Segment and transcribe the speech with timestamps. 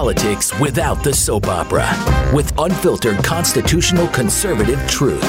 [0.00, 1.86] politics without the soap opera
[2.34, 5.20] with unfiltered constitutional conservative truth.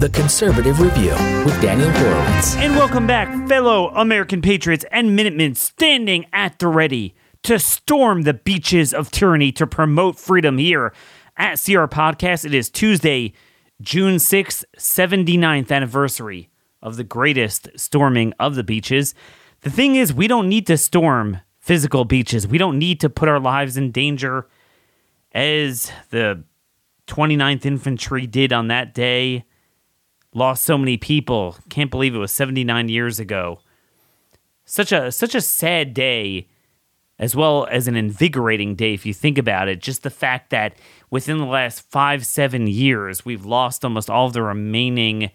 [0.00, 1.10] The Conservative Review
[1.44, 2.56] with Daniel Horowitz.
[2.56, 8.32] And welcome back, fellow American patriots and Minutemen standing at the ready to storm the
[8.32, 10.94] beaches of tyranny to promote freedom here
[11.36, 12.46] at CR Podcast.
[12.46, 13.34] It is Tuesday,
[13.82, 16.48] June 6th, 79th anniversary
[16.80, 19.14] of the greatest storming of the beaches.
[19.60, 22.48] The thing is, we don't need to storm physical beaches.
[22.48, 24.48] We don't need to put our lives in danger
[25.32, 26.42] as the
[27.08, 29.44] 29th Infantry did on that day.
[30.32, 31.56] Lost so many people.
[31.68, 33.60] Can't believe it was 79 years ago.
[34.64, 36.48] Such a such a sad day
[37.18, 39.82] as well as an invigorating day if you think about it.
[39.82, 40.74] Just the fact that
[41.10, 45.30] within the last five, seven years, we've lost almost all of the remaining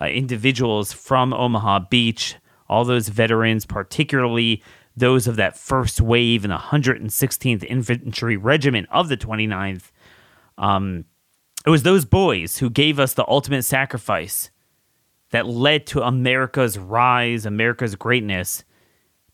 [0.00, 2.34] uh, individuals from Omaha Beach,
[2.68, 4.64] all those veterans, particularly
[4.96, 9.90] those of that first wave in the 116th Infantry Regiment of the 29th.
[10.56, 11.04] Um,
[11.66, 14.50] it was those boys who gave us the ultimate sacrifice
[15.30, 18.64] that led to America's rise, America's greatness.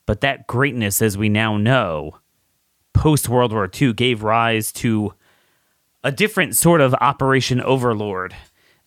[0.07, 2.19] But that greatness, as we now know,
[2.93, 5.15] post World War II, gave rise to
[6.03, 8.35] a different sort of Operation Overlord.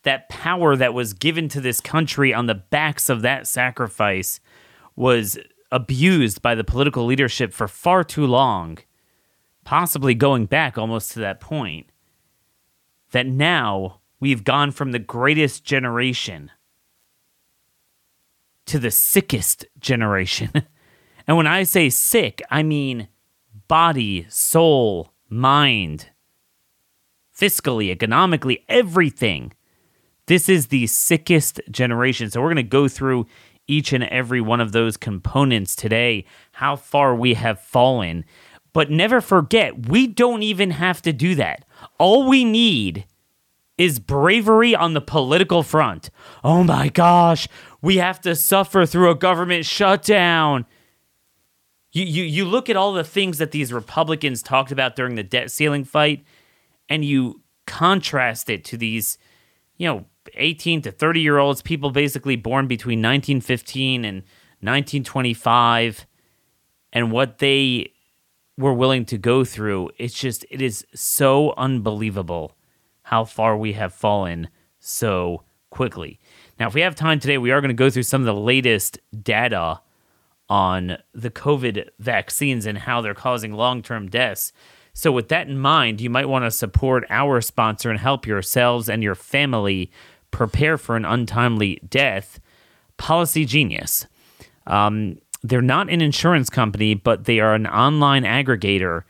[0.03, 4.39] That power that was given to this country on the backs of that sacrifice
[4.95, 5.38] was
[5.75, 8.77] abused by the political leadership for far too long,
[9.65, 11.87] possibly going back almost to that point.
[13.11, 16.49] That now we've gone from the greatest generation
[18.67, 20.49] to the sickest generation.
[21.27, 23.09] and when I say sick, I mean
[23.67, 26.09] body, soul, mind,
[27.37, 29.51] fiscally, economically, everything.
[30.27, 32.29] This is the sickest generation.
[32.29, 33.27] So we're going to go through
[33.67, 38.25] each and every one of those components today, how far we have fallen.
[38.73, 41.66] But never forget, we don't even have to do that.
[41.97, 43.05] All we need
[43.77, 46.09] is bravery on the political front.
[46.43, 47.48] Oh my gosh,
[47.81, 50.65] we have to suffer through a government shutdown.
[51.92, 55.23] You, you, you look at all the things that these Republicans talked about during the
[55.23, 56.23] debt ceiling fight,
[56.89, 59.17] and you contrast it to these,
[59.77, 64.17] you know, 18 to 30 year olds, people basically born between 1915 and
[64.61, 66.05] 1925,
[66.93, 67.91] and what they
[68.58, 69.89] were willing to go through.
[69.97, 72.55] It's just, it is so unbelievable
[73.03, 74.49] how far we have fallen
[74.80, 76.19] so quickly.
[76.59, 78.33] Now, if we have time today, we are going to go through some of the
[78.33, 79.81] latest data
[80.49, 84.53] on the COVID vaccines and how they're causing long term deaths.
[84.93, 88.87] So, with that in mind, you might want to support our sponsor and help yourselves
[88.87, 89.91] and your family
[90.35, 92.41] prepare for an untimely death,
[92.97, 94.05] Policy Genius.
[94.67, 99.03] Um, they're not an insurance company, but they are an online aggregator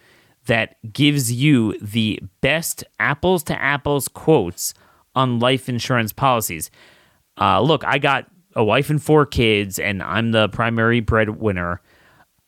[0.46, 4.76] that gives you the best apples to apples quotes
[5.16, 6.70] on life insurance policies.
[7.42, 11.82] Uh, look, I got a wife and four kids, and I'm the primary breadwinner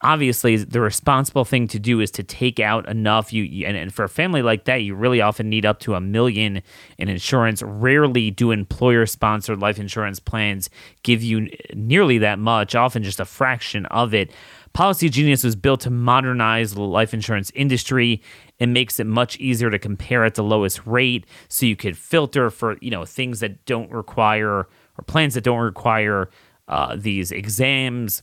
[0.02, 3.34] obviously the responsible thing to do is to take out enough.
[3.34, 6.02] You, and, and, for a family like that you really often need up to a
[6.02, 6.62] million
[6.98, 7.62] in insurance.
[7.64, 10.70] Rarely do employer sponsored life insurance plans
[11.04, 14.32] give you nearly that much often just a fraction of it.
[14.74, 18.22] Policy genius was built to modernize the life insurance industry.
[18.60, 22.52] It makes it much easier to compare at the lowest rate so you could filter
[22.52, 26.30] for you know things that don't require or plans that don't require
[26.68, 28.22] uh, these exams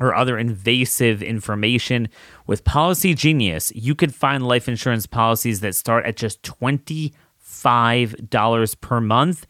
[0.00, 2.08] or other invasive information.
[2.46, 9.00] With Policy Genius, you could find life insurance policies that start at just $25 per
[9.00, 9.46] month.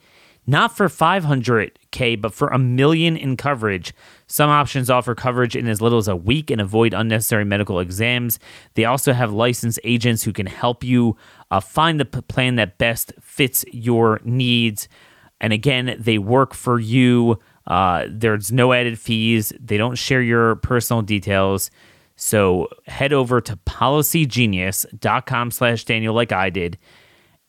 [0.47, 3.93] Not for 500K, but for a million in coverage.
[4.27, 8.39] Some options offer coverage in as little as a week and avoid unnecessary medical exams.
[8.73, 11.19] They also have licensed agents who can help you
[11.51, 14.89] uh, find the plan that best fits your needs.
[15.39, 17.39] And again, they work for you.
[17.69, 19.53] Uh, there's no added fees.
[19.61, 21.71] They don't share your personal details.
[22.17, 26.79] So head over to policygenius.com slash Daniel like I did.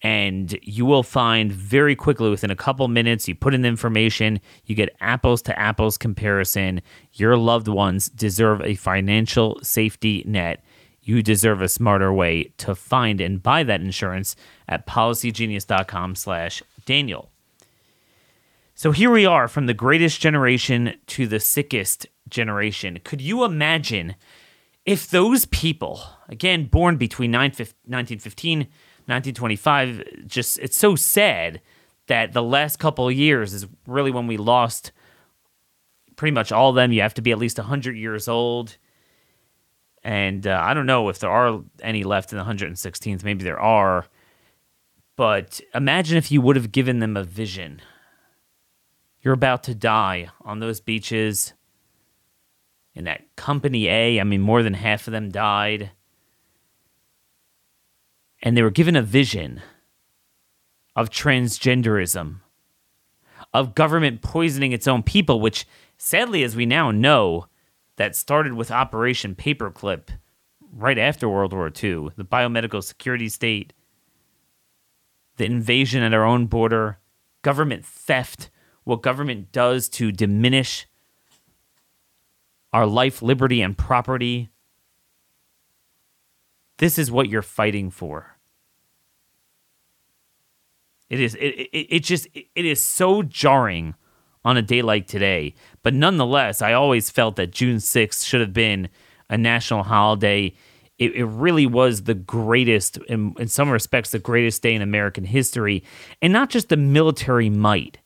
[0.02, 4.40] And you will find very quickly within a couple minutes, you put in the information,
[4.66, 6.82] you get apples to apples comparison.
[7.14, 10.64] Your loved ones deserve a financial safety net.
[11.02, 14.36] You deserve a smarter way to find and buy that insurance
[14.68, 17.29] at policygenius.com slash Daniel.
[18.80, 22.98] So here we are from the greatest generation to the sickest generation.
[23.04, 24.16] Could you imagine
[24.86, 31.60] if those people, again, born between 1915 1925, just it's so sad
[32.08, 34.94] that the last couple years is really when we lost
[36.16, 36.94] pretty much all of them.
[36.94, 38.78] You have to be at least 100 years old.
[40.06, 43.26] And uh, I don't know if there are any left in the 116th.
[43.26, 44.06] Maybe there are.
[45.18, 47.82] But imagine if you would have given them a vision.
[49.22, 51.54] You're about to die on those beaches.
[52.94, 55.92] In that Company A, I mean, more than half of them died.
[58.42, 59.62] And they were given a vision
[60.96, 62.40] of transgenderism,
[63.54, 65.66] of government poisoning its own people, which
[65.98, 67.48] sadly, as we now know,
[67.98, 70.10] that started with Operation Paperclip
[70.72, 73.74] right after World War II, the biomedical security state,
[75.38, 77.00] the invasion at our own border,
[77.42, 78.50] government theft,
[78.84, 80.88] what government does to diminish
[82.72, 84.50] our life, liberty, and property.
[86.78, 88.38] This is what you're fighting for.
[91.10, 93.96] It is it, it, it just it is so jarring
[94.46, 95.54] on a day like today.
[95.84, 98.90] But nonetheless, I always felt that June 6th should have been
[99.30, 100.54] a national holiday.
[100.98, 105.26] It, it really was the greatest, in, in some respects, the greatest day in American
[105.26, 105.84] history.
[106.22, 108.00] And not just the military might,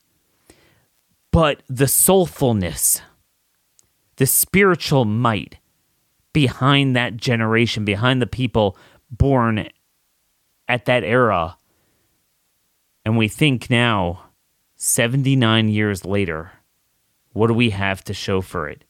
[1.33, 3.01] but the soulfulness,
[4.15, 5.57] the spiritual might
[6.31, 8.77] behind that generation, behind the people
[9.11, 9.67] born
[10.69, 11.57] at that era
[13.05, 14.25] and we think now,
[14.75, 16.51] 79 years later,
[17.33, 18.85] what do we have to show for it?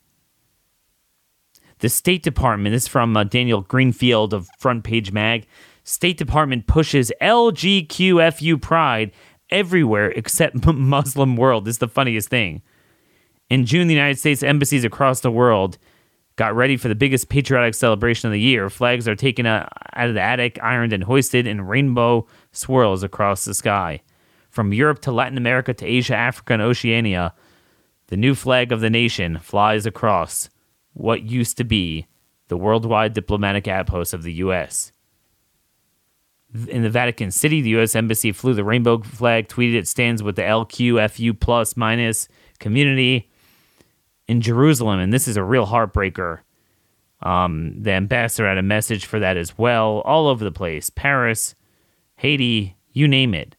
[1.80, 5.48] The State Department, this is from uh, Daniel Greenfield of Front Page Mag.
[5.84, 9.12] State Department pushes LGQFU pride
[9.54, 11.64] everywhere except Muslim world.
[11.66, 12.62] This is the funniest thing.
[13.50, 15.78] In June, the United States embassies across the world
[16.36, 18.70] got ready for the biggest patriotic celebration of the year.
[18.70, 23.46] Flags are taken uh, out of the attic, ironed, and hoisted in rainbow swirls across
[23.46, 24.02] the sky.
[24.50, 27.34] From Europe to Latin America to Asia, Africa, and Oceania,
[28.08, 30.50] the new flag of the nation flies across
[30.94, 32.08] what used to be
[32.48, 34.92] the worldwide diplomatic outpost of the U.S.
[36.70, 37.96] In the Vatican City, the U.S.
[37.96, 42.28] Embassy flew the rainbow flag, tweeted it stands with the LQFU plus minus
[42.60, 43.32] community
[44.28, 46.40] in Jerusalem, and this is a real heartbreaker.
[47.22, 50.90] Um, the ambassador had a message for that as well, all over the place.
[50.90, 51.56] Paris,
[52.18, 53.56] Haiti, you name it.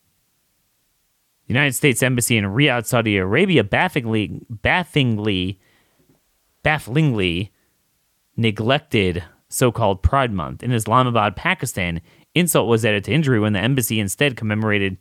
[1.46, 5.58] The United States Embassy in Riyadh, Saudi Arabia, bafflingly, bafflingly,
[6.62, 7.50] bafflingly
[8.36, 10.62] neglected so-called Pride Month.
[10.62, 12.00] In Islamabad, Pakistan,
[12.34, 14.98] insult was added to injury when the embassy instead commemorated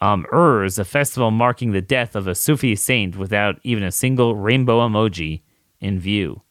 [0.00, 4.34] um, Urs, a festival marking the death of a Sufi saint without even a single
[4.34, 5.42] rainbow emoji
[5.80, 6.42] in view.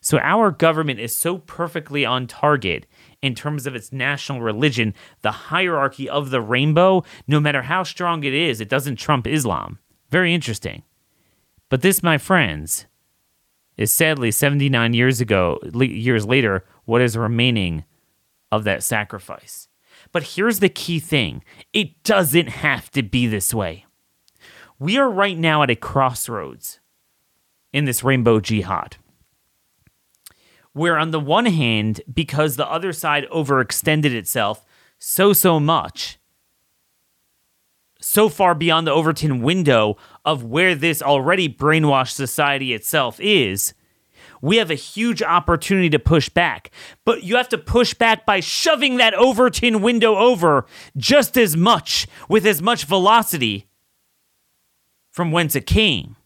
[0.00, 2.86] So our government is so perfectly on target
[3.22, 8.22] in terms of its national religion, the hierarchy of the rainbow, no matter how strong
[8.22, 9.78] it is, it doesn't trump Islam.
[10.10, 10.84] Very interesting.
[11.68, 12.86] But this, my friends,
[13.76, 17.84] is sadly 79 years ago, years later, what is remaining
[18.52, 19.68] of that sacrifice.
[20.12, 23.86] But here's the key thing it doesn't have to be this way.
[24.78, 26.80] We are right now at a crossroads
[27.72, 28.96] in this rainbow jihad.
[30.72, 34.64] Where, on the one hand, because the other side overextended itself
[34.98, 36.18] so, so much,
[38.00, 43.72] so far beyond the Overton window of where this already brainwashed society itself is,
[44.40, 46.70] we have a huge opportunity to push back.
[47.04, 52.06] But you have to push back by shoving that Overton window over just as much,
[52.28, 53.68] with as much velocity
[55.10, 56.16] from whence it came.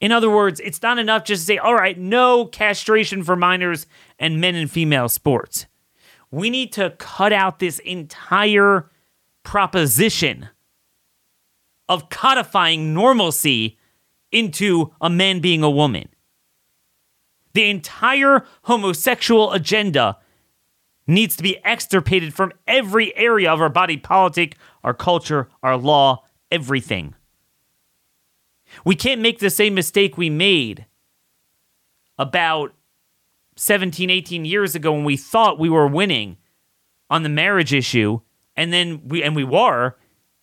[0.00, 3.86] In other words, it's not enough just to say, all right, no castration for minors
[4.18, 5.66] and men and female sports.
[6.30, 8.90] We need to cut out this entire
[9.42, 10.48] proposition
[11.88, 13.78] of codifying normalcy
[14.32, 16.08] into a man being a woman.
[17.56, 20.18] The entire homosexual agenda
[21.06, 26.24] needs to be extirpated from every area of our body politic, our culture, our law,
[26.52, 27.14] everything.
[28.84, 30.84] We can't make the same mistake we made
[32.18, 32.74] about
[33.56, 36.36] 17, 18 years ago when we thought we were winning
[37.08, 38.20] on the marriage issue
[38.54, 39.96] and then we and we were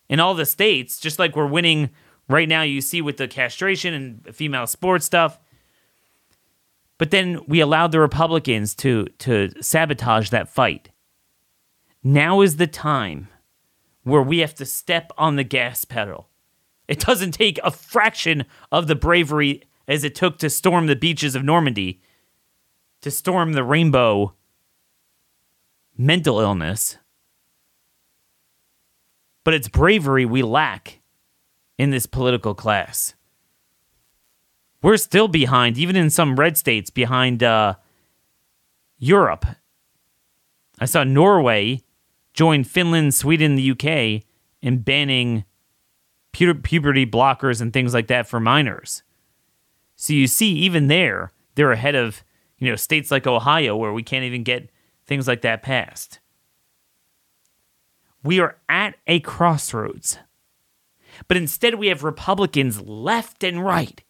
[0.08, 1.90] in all the states just like we're winning
[2.28, 5.38] right now you see with the castration and female sports stuff
[6.98, 10.90] but then we allowed the Republicans to to sabotage that fight.
[12.02, 13.28] Now is the time
[14.02, 16.28] where we have to step on the gas pedal.
[16.86, 21.34] It doesn't take a fraction of the bravery as it took to storm the beaches
[21.34, 22.00] of Normandy,
[23.00, 24.34] to storm the rainbow
[25.96, 26.98] mental illness.
[29.44, 31.00] But it's bravery we lack
[31.78, 33.14] in this political class
[34.84, 37.74] we're still behind, even in some red states, behind uh,
[38.98, 39.46] Europe.
[40.78, 41.80] I saw Norway
[42.34, 44.26] join Finland, Sweden, the UK
[44.60, 45.44] in banning
[46.34, 49.02] pu- puberty blockers and things like that for minors.
[49.96, 52.22] So you see, even there, they're ahead of
[52.58, 54.68] you know states like Ohio where we can't even get
[55.06, 56.20] things like that passed.
[58.22, 60.18] We are at a crossroads.
[61.26, 64.04] But instead, we have Republicans left and right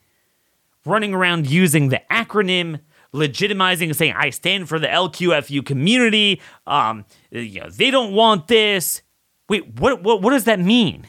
[0.84, 2.80] running around using the acronym,
[3.12, 6.40] legitimizing and saying, I stand for the LQFU community.
[6.66, 9.02] Um, you know, they don't want this.
[9.48, 11.06] Wait, what, what, what does that mean?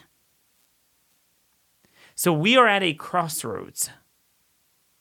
[2.16, 3.90] So we are at a crossroads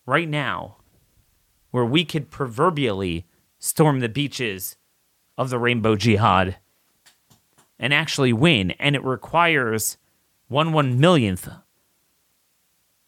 [0.06, 0.78] right now
[1.70, 3.26] where we could proverbially
[3.58, 4.76] storm the beaches
[5.36, 6.56] of the rainbow jihad
[7.78, 8.72] and actually win.
[8.72, 9.96] And it requires
[10.48, 11.48] one one millionth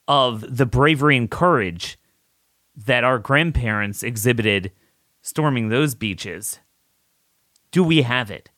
[0.09, 1.99] of the bravery and courage
[2.77, 4.73] that our grandparents exhibited
[5.23, 6.61] storming those beaches.
[7.71, 8.51] Do we have it?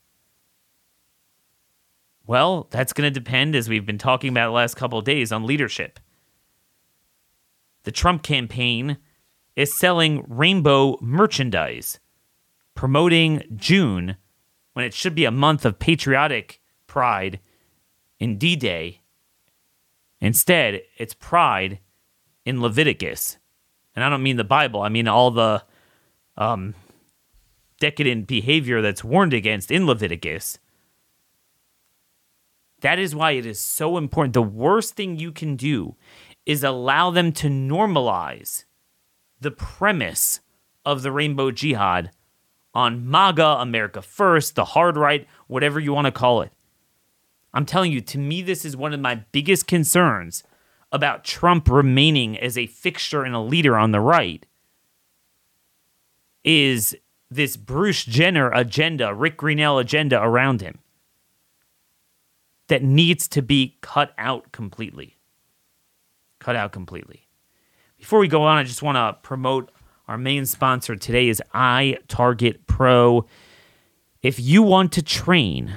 [2.26, 5.46] Well, that's going to depend, as we've been talking about the last couple days, on
[5.46, 5.98] leadership.
[7.84, 8.98] The Trump campaign
[9.56, 12.00] is selling rainbow merchandise,
[12.74, 14.16] promoting June
[14.74, 17.40] when it should be a month of patriotic pride
[18.20, 18.97] in D Day.
[20.20, 21.78] Instead, it's pride
[22.44, 23.38] in Leviticus.
[23.94, 25.64] And I don't mean the Bible, I mean all the
[26.36, 26.74] um,
[27.80, 30.58] decadent behavior that's warned against in Leviticus.
[32.80, 34.34] That is why it is so important.
[34.34, 35.96] The worst thing you can do
[36.46, 38.64] is allow them to normalize
[39.40, 40.40] the premise
[40.84, 42.10] of the Rainbow Jihad
[42.74, 46.52] on MAGA, America First, the hard right, whatever you want to call it.
[47.54, 50.42] I'm telling you, to me, this is one of my biggest concerns
[50.92, 54.44] about Trump remaining as a fixture and a leader on the right
[56.44, 56.96] is
[57.30, 60.78] this Bruce Jenner agenda, Rick Grenell agenda around him
[62.68, 65.18] that needs to be cut out completely.
[66.38, 67.28] Cut out completely.
[67.98, 69.70] Before we go on, I just want to promote
[70.06, 73.26] our main sponsor today is iTarget Pro.
[74.22, 75.76] If you want to train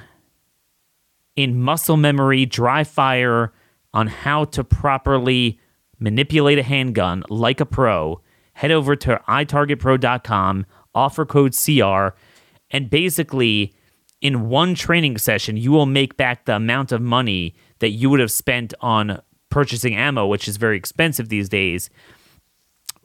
[1.36, 3.54] in muscle memory, dry fire
[3.94, 5.60] on how to properly
[6.00, 8.22] manipulate a handgun like a pro,
[8.54, 12.16] head over to itargetpro.com, offer code CR,
[12.70, 13.74] and basically
[14.22, 18.20] in one training session, you will make back the amount of money that you would
[18.20, 21.90] have spent on purchasing ammo, which is very expensive these days.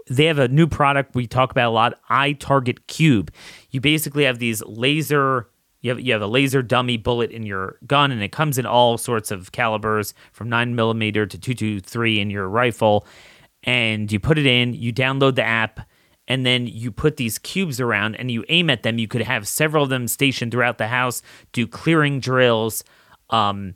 [0.08, 3.32] They have a new product we talk about a lot, iTarget Cube.
[3.70, 5.48] You basically have these laser
[5.86, 8.66] you have you have a laser dummy bullet in your gun, and it comes in
[8.66, 13.06] all sorts of calibers from nine millimeter to two two three in your rifle.
[13.62, 15.88] And you put it in, you download the app,
[16.28, 18.98] and then you put these cubes around and you aim at them.
[18.98, 22.84] You could have several of them stationed throughout the house, do clearing drills,
[23.30, 23.74] um,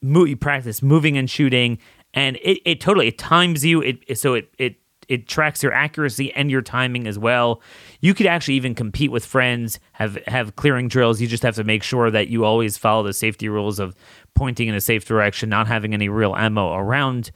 [0.00, 1.78] you practice moving and shooting,
[2.14, 3.82] and it, it totally it times you.
[3.82, 4.76] It so it it
[5.08, 7.62] it tracks your accuracy and your timing as well.
[8.00, 11.20] You could actually even compete with friends, have have clearing drills.
[11.20, 13.96] You just have to make sure that you always follow the safety rules of
[14.34, 17.30] pointing in a safe direction, not having any real ammo around.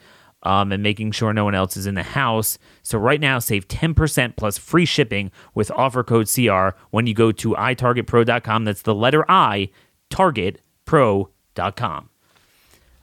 [0.45, 2.59] Um, and making sure no one else is in the house.
[2.83, 7.31] So right now, save 10% plus free shipping with offer code CR when you go
[7.31, 8.65] to itargetpro.com.
[8.65, 9.71] That's the letter I,
[10.11, 12.09] targetpro.com.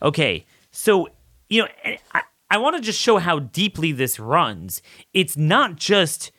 [0.02, 1.08] Okay, so,
[1.48, 1.70] you know,
[2.14, 4.82] I, I want to just show how deeply this runs.
[5.14, 6.32] It's not just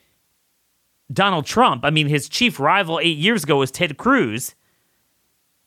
[1.12, 1.84] Donald Trump.
[1.84, 4.54] I mean, his chief rival eight years ago was Ted Cruz.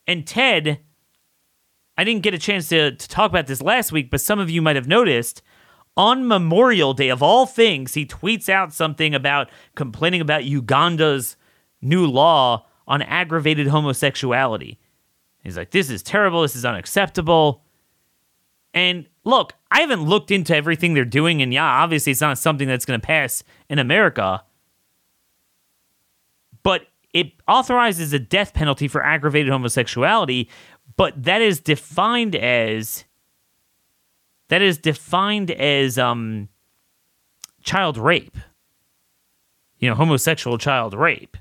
[0.05, 0.79] And Ted,
[1.97, 4.49] I didn't get a chance to, to talk about this last week, but some of
[4.49, 5.41] you might have noticed
[5.95, 11.37] on Memorial Day, of all things, he tweets out something about complaining about Uganda's
[11.81, 14.79] new law on aggravated homosexuality.
[15.43, 16.41] He's like, this is terrible.
[16.41, 17.63] This is unacceptable.
[18.73, 22.67] And look, I haven't looked into everything they're doing, and yeah, obviously it's not something
[22.67, 24.43] that's going to pass in America.
[26.61, 30.49] But it authorizes a death penalty for aggravated homosexuality,
[30.95, 33.05] but that is defined as
[34.49, 36.49] that is defined as um
[37.63, 38.37] child rape.
[39.79, 41.37] You know, homosexual child rape.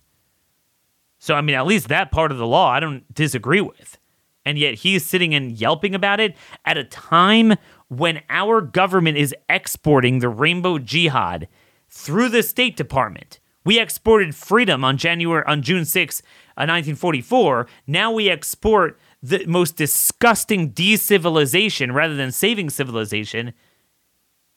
[1.18, 3.98] So I mean, at least that part of the law I don't disagree with
[4.44, 7.54] and yet he's sitting and yelping about it at a time
[7.88, 11.48] when our government is exporting the rainbow jihad
[11.88, 13.38] through the State Department.
[13.64, 17.68] We exported freedom on January on June 6, uh, 1944.
[17.86, 23.52] Now we export the most disgusting decivilization rather than saving civilization.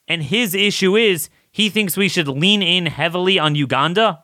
[0.07, 4.23] And his issue is he thinks we should lean in heavily on Uganda.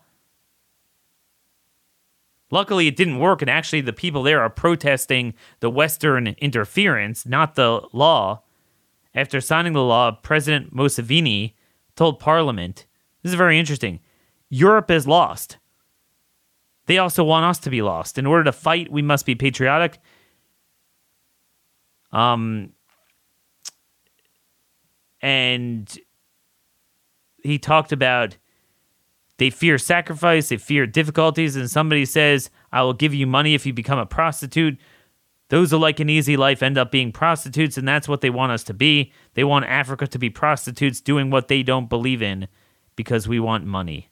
[2.52, 7.56] Luckily, it didn't work, and actually, the people there are protesting the Western interference, not
[7.56, 8.44] the law.
[9.16, 11.54] After signing the law, President Museveni
[11.96, 12.86] told Parliament,
[13.24, 14.02] This is very interesting.
[14.50, 15.58] Europe is lost.
[16.88, 18.18] They also want us to be lost.
[18.18, 20.00] In order to fight, we must be patriotic.
[22.12, 22.74] Um,
[25.22, 25.98] and
[27.44, 28.36] he talked about
[29.42, 33.66] they fear sacrifice, they fear difficulties, and somebody says, I will give you money if
[33.66, 34.78] you become a prostitute.
[35.50, 38.52] Those who like an easy life end up being prostitutes, and that's what they want
[38.52, 39.12] us to be.
[39.34, 42.50] They want Africa to be prostitutes doing what they don't believe in
[42.96, 44.12] because we want money.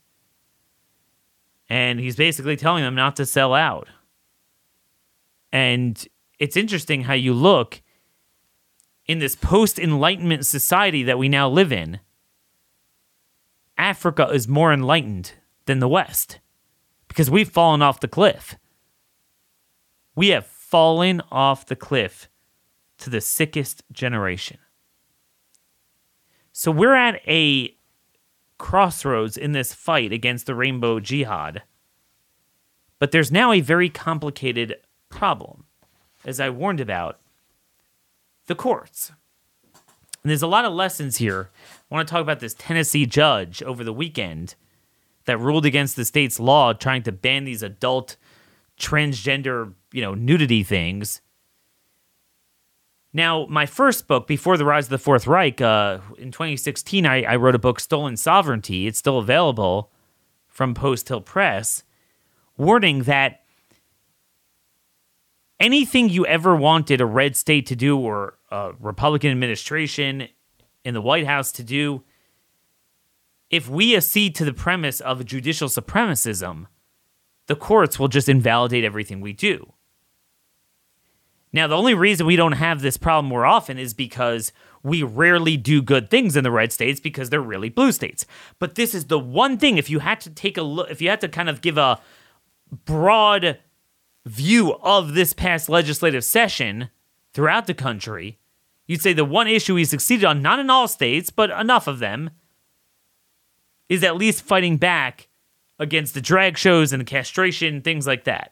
[1.70, 3.88] And he's basically telling them not to sell out.
[5.54, 6.04] And
[6.40, 7.84] it's interesting how you look
[9.06, 12.00] in this post Enlightenment society that we now live in.
[13.80, 15.34] Africa is more enlightened
[15.66, 16.40] than the West
[17.08, 18.56] because we've fallen off the cliff.
[20.16, 22.30] We have fallen off the cliff
[23.00, 24.58] to the sickest generation.
[26.52, 27.74] So we're at a
[28.58, 31.64] crossroads in this fight against the rainbow jihad.
[33.00, 34.76] But there's now a very complicated
[35.08, 35.64] problem,
[36.26, 37.22] as I warned about
[38.48, 39.14] the courts.
[40.22, 41.50] And there's a lot of lessons here.
[41.90, 44.56] I want to talk about this Tennessee judge over the weekend
[45.26, 48.16] that ruled against the state's law trying to ban these adult
[48.80, 51.22] transgender, you know, nudity things.
[53.12, 57.24] Now, my first book, Before the Rise of the Fourth Reich, uh, in 2016, I,
[57.24, 58.86] I wrote a book, Stolen Sovereignty.
[58.86, 59.92] It's still available
[60.48, 61.84] from Post Hill Press,
[62.56, 63.44] warning that
[65.60, 70.28] anything you ever wanted a red state to do or a Republican administration
[70.84, 72.04] in the White House to do,
[73.50, 76.68] if we accede to the premise of judicial supremacism,
[77.48, 79.74] the courts will just invalidate everything we do.
[81.52, 84.52] Now, the only reason we don't have this problem more often is because
[84.84, 88.26] we rarely do good things in the red states because they're really blue states.
[88.60, 91.10] But this is the one thing, if you had to take a look, if you
[91.10, 92.00] had to kind of give a
[92.86, 93.58] broad
[94.26, 96.90] view of this past legislative session
[97.34, 98.39] throughout the country,
[98.90, 102.00] you'd say the one issue he succeeded on, not in all states, but enough of
[102.00, 102.32] them,
[103.88, 105.28] is at least fighting back
[105.78, 108.52] against the drag shows and the castration, things like that.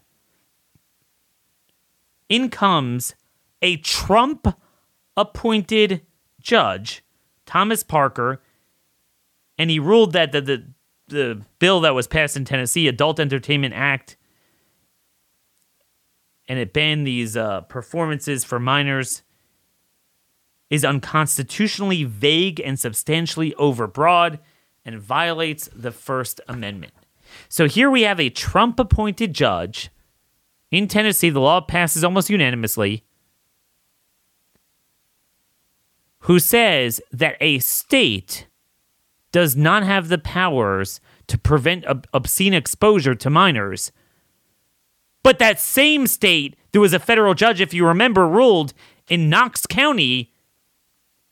[2.29, 3.15] In comes
[3.63, 4.55] a Trump
[5.17, 6.05] appointed
[6.39, 7.03] judge,
[7.47, 8.43] Thomas Parker,
[9.57, 10.67] and he ruled that the, the,
[11.07, 14.17] the bill that was passed in Tennessee, Adult Entertainment Act,
[16.47, 19.23] and it banned these uh, performances for minors,
[20.69, 24.39] is unconstitutionally vague and substantially overbroad
[24.83, 26.93] and violates the First Amendment.
[27.49, 29.89] So here we have a Trump appointed judge
[30.71, 31.29] in Tennessee.
[31.29, 33.03] The law passes almost unanimously.
[36.21, 38.47] Who says that a state
[39.31, 43.91] does not have the powers to prevent ob- obscene exposure to minors.
[45.23, 48.73] But that same state, there was a federal judge, if you remember, ruled
[49.07, 50.33] in Knox County,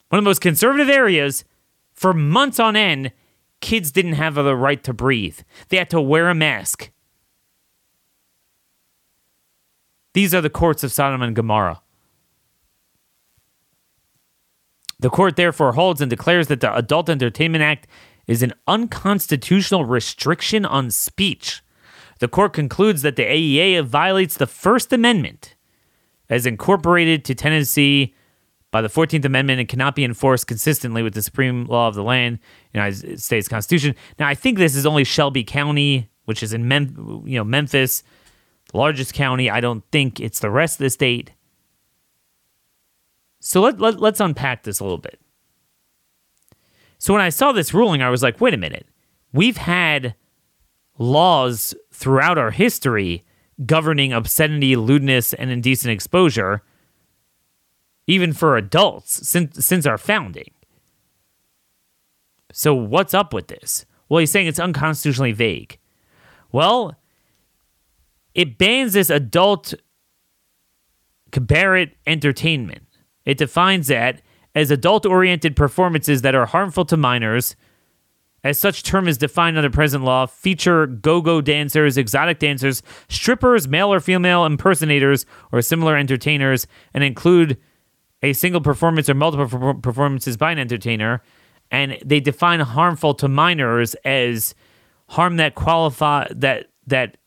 [0.09, 1.43] one of the most conservative areas,
[1.93, 3.11] for months on end
[3.61, 5.39] kids didn't have the right to breathe.
[5.69, 6.91] They had to wear a mask.
[10.13, 11.81] These are the courts of Sodom and Gomorrah.
[14.99, 17.87] The court therefore holds and declares that the Adult Entertainment Act
[18.27, 21.61] is an unconstitutional restriction on speech.
[22.19, 25.55] The court concludes that the AEA violates the First Amendment
[26.29, 28.15] as incorporated to Tennessee
[28.75, 32.03] by the 14th Amendment and cannot be enforced consistently with the supreme law of the
[32.03, 32.39] land,
[32.73, 33.95] United States Constitution.
[34.19, 38.03] Now, I think this is only Shelby County, which is in Mem- you know Memphis,
[38.73, 39.49] the largest county.
[39.49, 41.31] I don't think it's the rest of the state.
[43.39, 45.21] So let, let, let's unpack this a little bit.
[46.97, 48.87] So when I saw this ruling, I was like, wait a minute.
[49.31, 50.15] We've had
[50.97, 53.23] laws throughout our history
[53.65, 56.61] governing obscenity, lewdness, and indecent exposure
[58.07, 60.51] even for adults since since our founding.
[62.51, 63.85] So what's up with this?
[64.07, 65.77] Well, he's saying it's unconstitutionally vague.
[66.51, 66.95] Well,
[68.33, 69.73] it bans this adult
[71.31, 72.83] cabaret entertainment.
[73.25, 74.21] It defines that
[74.53, 77.55] as adult oriented performances that are harmful to minors.
[78.43, 83.91] As such term is defined under present law, feature go-go dancers, exotic dancers, strippers, male
[83.91, 87.57] or female impersonators, or similar entertainers, and include
[88.21, 91.21] a single performance or multiple performances by an entertainer,
[91.71, 94.55] and they define harmful to minors as
[95.09, 97.17] harm that qualify that that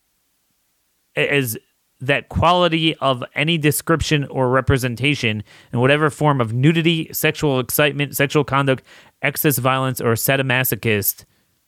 [1.16, 1.56] as
[2.00, 8.44] that quality of any description or representation in whatever form of nudity, sexual excitement, sexual
[8.44, 8.84] conduct,
[9.22, 11.24] excess violence, or sadomasochist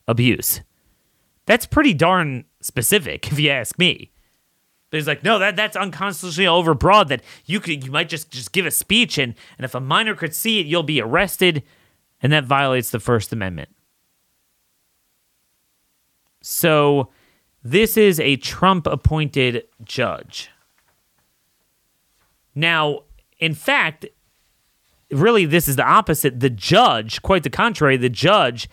[0.07, 0.61] abuse.
[1.47, 4.13] That's pretty darn specific, if you ask me.
[4.91, 7.09] But he's like, no, that that's unconstitutionally overbroad.
[7.09, 10.15] That you could you might just just give a speech and and if a minor
[10.15, 11.63] could see it, you'll be arrested,
[12.21, 13.69] and that violates the First Amendment.
[16.43, 17.11] So
[17.63, 20.51] this is a Trump appointed judge.
[22.55, 23.01] Now,
[23.39, 24.07] in fact,
[25.11, 26.41] really, this is the opposite.
[26.41, 28.69] The judge, quite the contrary, the judge,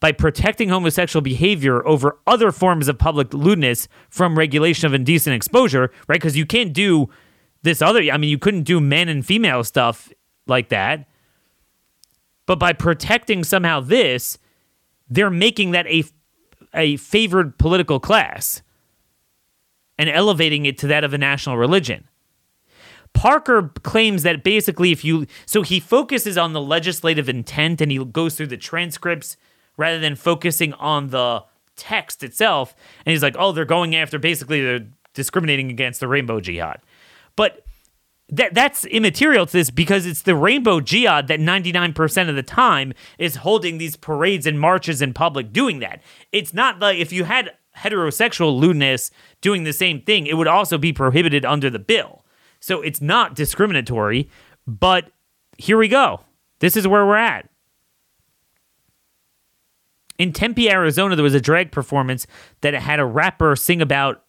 [0.00, 5.92] by protecting homosexual behavior over other forms of public lewdness from regulation of indecent exposure,
[6.08, 6.20] right?
[6.20, 7.10] Because you can't do
[7.62, 10.10] this other, I mean, you couldn't do men and female stuff
[10.46, 11.06] like that.
[12.46, 14.38] But by protecting somehow this,
[15.08, 16.04] they're making that a
[16.72, 18.62] a favored political class
[19.98, 22.06] and elevating it to that of a national religion.
[23.12, 28.02] Parker claims that basically, if you so he focuses on the legislative intent and he
[28.04, 29.36] goes through the transcripts
[29.80, 31.42] rather than focusing on the
[31.74, 32.74] text itself.
[33.04, 36.80] And he's like, oh, they're going after basically they're discriminating against the rainbow jihad.
[37.34, 37.64] But
[38.28, 42.92] that that's immaterial to this because it's the rainbow jihad that 99% of the time
[43.18, 46.02] is holding these parades and marches in public doing that.
[46.30, 50.76] It's not like if you had heterosexual lewdness doing the same thing, it would also
[50.76, 52.24] be prohibited under the bill.
[52.60, 54.28] So it's not discriminatory,
[54.66, 55.10] but
[55.56, 56.20] here we go.
[56.58, 57.48] This is where we're at.
[60.20, 62.26] In Tempe, Arizona, there was a drag performance
[62.60, 64.22] that had a rapper sing about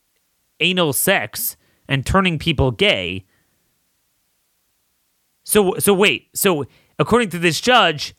[0.59, 3.25] anal sex and turning people gay
[5.43, 6.29] so so wait.
[6.33, 6.65] So
[6.99, 8.15] according to this judge,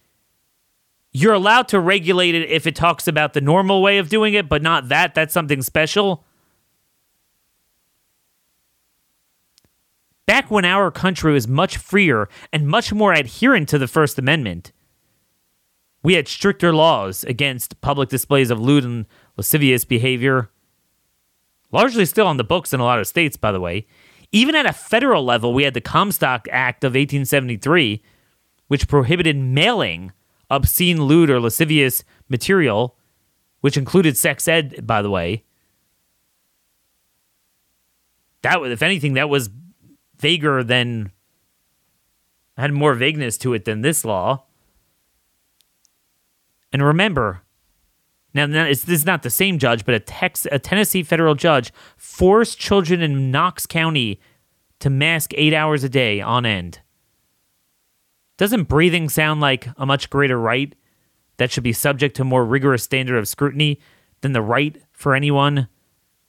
[1.12, 4.48] you're allowed to regulate it if it talks about the normal way of doing it,
[4.48, 5.14] but not that.
[5.14, 6.26] That's something special.
[10.26, 14.72] Back when our country was much freer and much more adherent to the First Amendment,
[16.02, 20.50] we had stricter laws against public displays of lewd and lascivious behavior.
[21.70, 23.86] Largely still on the books in a lot of states, by the way.
[24.32, 28.02] Even at a federal level, we had the Comstock Act of 1873,
[28.66, 30.12] which prohibited mailing
[30.50, 32.96] obscene, lewd, or lascivious material,
[33.60, 35.44] which included sex ed, by the way.
[38.42, 39.50] That was, if anything, that was
[40.18, 41.12] vaguer than
[42.56, 44.44] had more vagueness to it than this law.
[46.72, 47.42] And remember,
[48.34, 52.58] now, this is not the same judge, but a, Tex, a Tennessee federal judge forced
[52.58, 54.20] children in Knox County
[54.80, 56.80] to mask eight hours a day on end.
[58.38, 60.74] Doesn't breathing sound like a much greater right
[61.36, 63.78] that should be subject to more rigorous standard of scrutiny
[64.22, 65.68] than the right for anyone,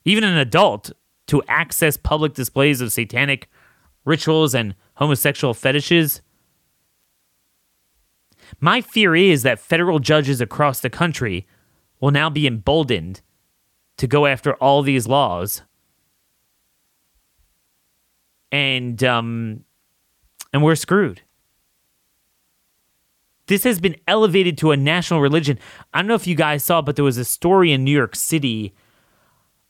[0.03, 0.91] even an adult,
[1.27, 3.49] to access public displays of satanic
[4.03, 6.21] rituals and homosexual fetishes?
[8.59, 11.47] My fear is that federal judges across the country
[11.99, 13.21] will now be emboldened
[13.97, 15.61] to go after all these laws.
[18.51, 19.63] And um
[20.51, 21.21] and we're screwed.
[23.47, 25.59] This has been elevated to a national religion.
[25.93, 28.15] I don't know if you guys saw, but there was a story in New York
[28.15, 28.73] City.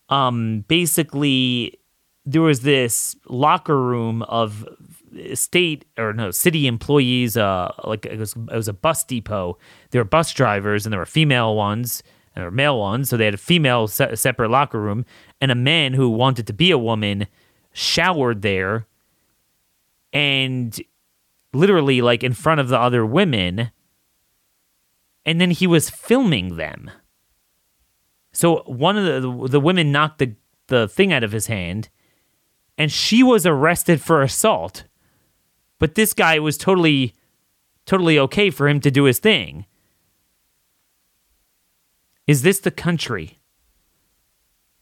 [0.09, 1.79] Um, basically,
[2.25, 4.67] there was this locker room of
[5.33, 7.37] state or no city employees.
[7.37, 9.57] Uh, like it was, it was a bus depot.
[9.91, 12.03] There were bus drivers, and there were female ones,
[12.35, 13.09] and there were male ones.
[13.09, 15.05] So they had a female se- separate locker room,
[15.41, 17.27] and a man who wanted to be a woman
[17.73, 18.87] showered there,
[20.11, 20.79] and
[21.53, 23.71] literally like in front of the other women,
[25.25, 26.91] and then he was filming them.
[28.31, 30.35] So one of the the women knocked the
[30.67, 31.89] the thing out of his hand,
[32.77, 34.85] and she was arrested for assault.
[35.83, 37.13] But this guy was totally
[37.85, 39.65] totally okay for him to do his thing.
[42.25, 43.39] Is this the country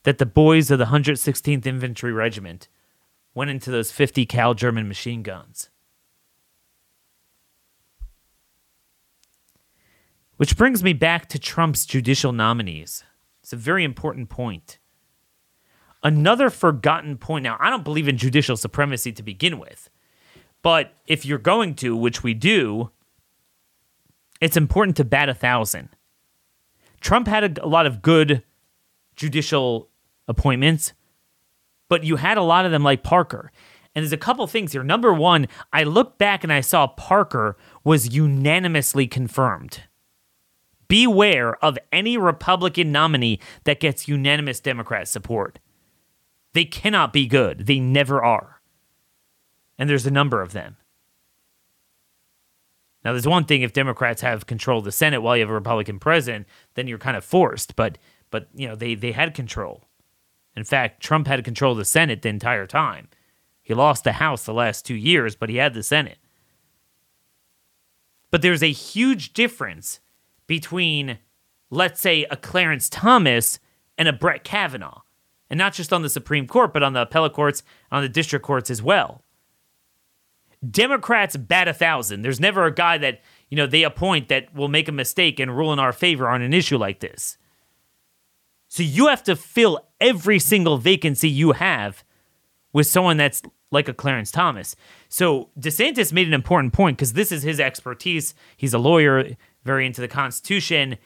[0.04, 2.68] that the boys of the 116th Infantry Regiment
[3.34, 5.72] went into those 50 cal German machine guns?
[10.38, 13.04] Which brings me back to Trump's judicial nominees.
[13.42, 14.78] It's a very important point.
[16.04, 17.42] Another forgotten point.
[17.42, 19.90] Now, I don't believe in judicial supremacy to begin with,
[20.62, 22.92] but if you're going to, which we do,
[24.40, 25.90] it's important to bat a thousand.
[27.00, 28.44] Trump had a, a lot of good
[29.16, 29.90] judicial
[30.28, 30.94] appointments,
[31.90, 33.52] but you had a lot of them like Parker.
[33.94, 34.84] And there's a couple things here.
[34.84, 39.84] Number one, I looked back and I saw Parker was unanimously confirmed.
[40.88, 45.60] Beware of any Republican nominee that gets unanimous Democrat support.
[46.54, 47.66] They cannot be good.
[47.66, 48.61] They never are.
[49.82, 50.78] And there's a number of them.
[53.04, 55.56] Now, there's one thing if Democrats have control of the Senate while you have a
[55.56, 57.76] Republican president, then you're kind of forced.
[57.76, 57.98] But,
[58.30, 59.86] but you know, they, they had control.
[60.56, 63.08] In fact, Trump had control of the Senate the entire time.
[63.64, 66.20] He lost the House the last two years, but he had the Senate.
[68.30, 70.00] But there's a huge difference
[70.46, 71.18] between,
[71.72, 73.58] let's say, a Clarence Thomas
[73.98, 75.02] and a Brett Kavanaugh.
[75.50, 78.46] And not just on the Supreme Court, but on the appellate courts, on the district
[78.46, 79.24] courts as well.
[80.70, 82.22] Democrats bat a thousand.
[82.22, 85.56] There's never a guy that, you know, they appoint that will make a mistake and
[85.58, 87.38] rule in our favor on an issue like this.
[88.68, 92.04] So you have to fill every single vacancy you have
[92.74, 94.76] with someone that's like a Clarence Thomas.
[95.10, 98.36] So DeSantis made an important point because this is his expertise.
[98.56, 100.98] He's a lawyer, very into the Constitution.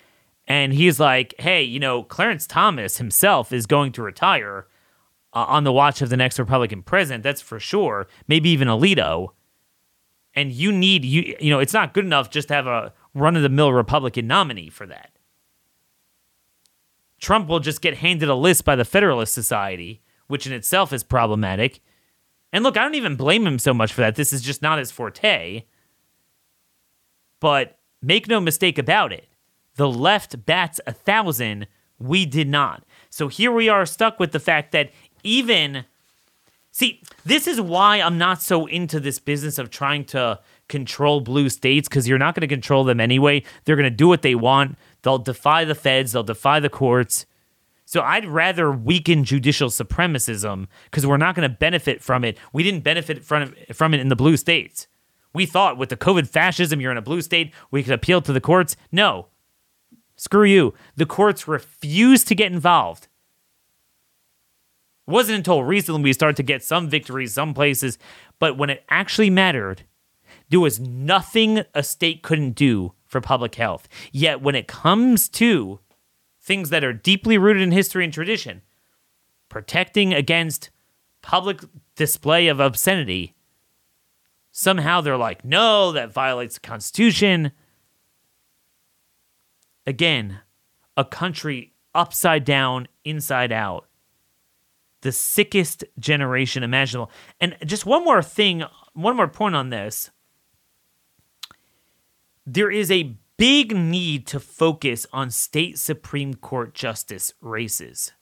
[0.47, 4.67] And he's like, hey, you know, Clarence Thomas himself is going to retire
[5.33, 7.23] uh, on the watch of the next Republican president.
[7.23, 8.07] That's for sure.
[8.27, 9.29] Maybe even Alito.
[10.35, 13.37] And you need, you, you know, it's not good enough just to have a run
[13.37, 15.11] of the mill Republican nominee for that.
[17.19, 21.03] Trump will just get handed a list by the Federalist Society, which in itself is
[21.03, 21.79] problematic.
[22.51, 24.15] And look, I don't even blame him so much for that.
[24.15, 25.63] This is just not his forte.
[27.39, 29.29] But make no mistake about it.
[29.75, 31.67] The left bats a thousand.
[31.97, 32.83] We did not.
[33.09, 34.91] So here we are stuck with the fact that
[35.23, 35.85] even.
[36.75, 41.47] See, this is why I'm not so into this business of trying to control blue
[41.47, 43.43] states because you're not going to control them anyway.
[43.63, 44.77] They're going to do what they want.
[45.01, 47.25] They'll defy the feds, they'll defy the courts.
[47.85, 52.37] So I'd rather weaken judicial supremacism because we're not going to benefit from it.
[52.51, 54.89] We didn't benefit from from it in the blue states.
[55.33, 58.33] We thought with the COVID fascism, you're in a blue state, we could appeal to
[58.33, 58.75] the courts.
[58.91, 59.27] No.
[60.17, 60.73] Screw you.
[60.97, 63.07] The courts refuse to get involved.
[65.07, 67.97] It wasn't until recently we started to get some victories some places,
[68.39, 69.83] but when it actually mattered,
[70.49, 73.87] there was nothing a state couldn't do for public health.
[74.11, 75.79] Yet when it comes to
[76.41, 78.61] things that are deeply rooted in history and tradition,
[79.49, 80.69] protecting against
[81.21, 81.61] public
[81.95, 83.35] display of obscenity,
[84.51, 87.51] somehow they're like, no, that violates the Constitution.
[89.87, 90.39] Again,
[90.97, 93.87] a country upside down, inside out.
[95.05, 97.11] The sickest generation imaginable.
[97.39, 98.63] And just one more thing,
[98.93, 100.09] one more point on this
[102.43, 108.13] there is a big need to focus on state Supreme Court justice races.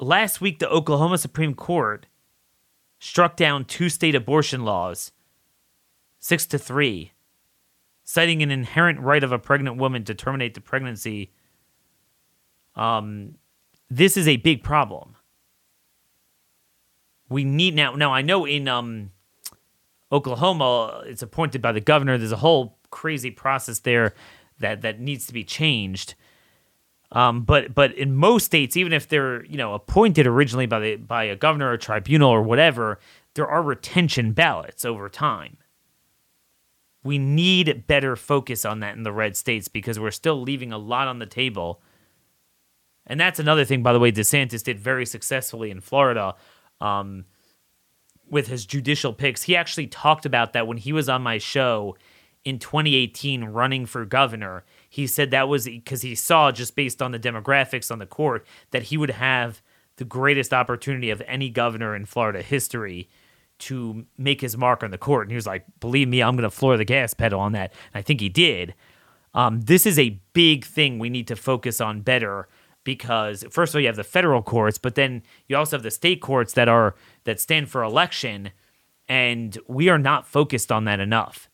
[0.00, 2.06] Last week, the Oklahoma Supreme Court
[2.98, 5.12] struck down two state abortion laws,
[6.18, 7.12] six to three,
[8.02, 11.30] citing an inherent right of a pregnant woman to terminate the pregnancy.
[12.74, 13.36] Um,
[13.96, 15.16] this is a big problem.
[17.28, 17.94] We need now.
[17.94, 19.10] Now I know in um
[20.10, 22.18] Oklahoma, it's appointed by the governor.
[22.18, 24.14] There's a whole crazy process there
[24.58, 26.14] that that needs to be changed.
[27.12, 30.96] Um, but but in most states, even if they're you know appointed originally by the
[30.96, 32.98] by a governor or tribunal or whatever,
[33.34, 35.56] there are retention ballots over time.
[37.04, 40.78] We need better focus on that in the red states because we're still leaving a
[40.78, 41.82] lot on the table.
[43.06, 46.34] And that's another thing, by the way, DeSantis did very successfully in Florida.
[46.80, 47.26] Um,
[48.28, 49.44] with his judicial picks.
[49.44, 51.96] He actually talked about that when he was on my show
[52.44, 54.64] in 2018 running for governor.
[54.88, 58.46] He said that was because he saw, just based on the demographics on the court,
[58.70, 59.62] that he would have
[59.96, 63.08] the greatest opportunity of any governor in Florida history
[63.56, 65.26] to make his mark on the court.
[65.26, 67.72] And he was like, believe me, I'm going to floor the gas pedal on that.
[67.92, 68.74] And I think he did.
[69.32, 72.48] Um, this is a big thing we need to focus on better
[72.84, 75.90] because first of all you have the federal courts but then you also have the
[75.90, 76.94] state courts that are
[77.24, 78.50] that stand for election
[79.08, 81.50] and we are not focused on that enough.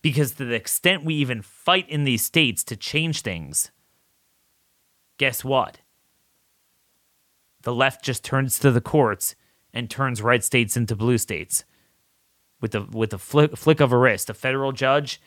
[0.00, 3.70] Because to the extent we even fight in these states to change things
[5.16, 5.78] guess what?
[7.62, 9.36] The left just turns to the courts
[9.72, 11.64] and turns red states into blue states.
[12.60, 15.20] With the with the flick, flick of a wrist a federal judge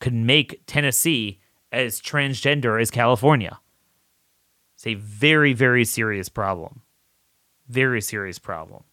[0.00, 1.40] could make Tennessee
[1.70, 3.60] as transgender as California
[4.84, 6.82] it's a very, very serious problem.
[7.68, 8.84] Very serious problem.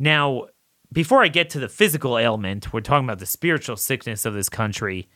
[0.00, 0.46] Now,
[0.92, 4.48] before I get to the physical ailment, we're talking about the spiritual sickness of this
[4.48, 5.08] country.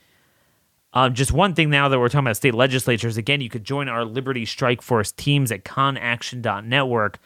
[0.92, 3.16] Um, just one thing now that we're talking about state legislatures.
[3.16, 7.18] Again, you could join our Liberty Strike Force teams at conaction.network.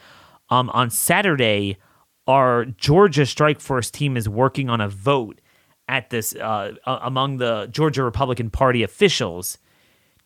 [0.48, 1.76] Um, on Saturday,
[2.26, 5.42] our Georgia Strike Force team is working on a vote
[5.86, 9.58] at this uh, among the Georgia Republican Party officials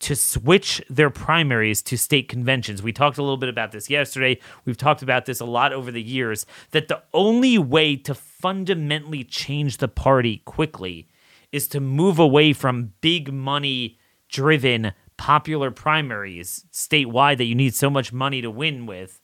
[0.01, 2.83] to switch their primaries to state conventions.
[2.83, 4.39] We talked a little bit about this yesterday.
[4.65, 9.25] We've talked about this a lot over the years that the only way to fundamentally
[9.25, 11.09] change the party quickly
[11.53, 17.89] is to move away from big money driven popular primaries statewide that you need so
[17.89, 19.21] much money to win with.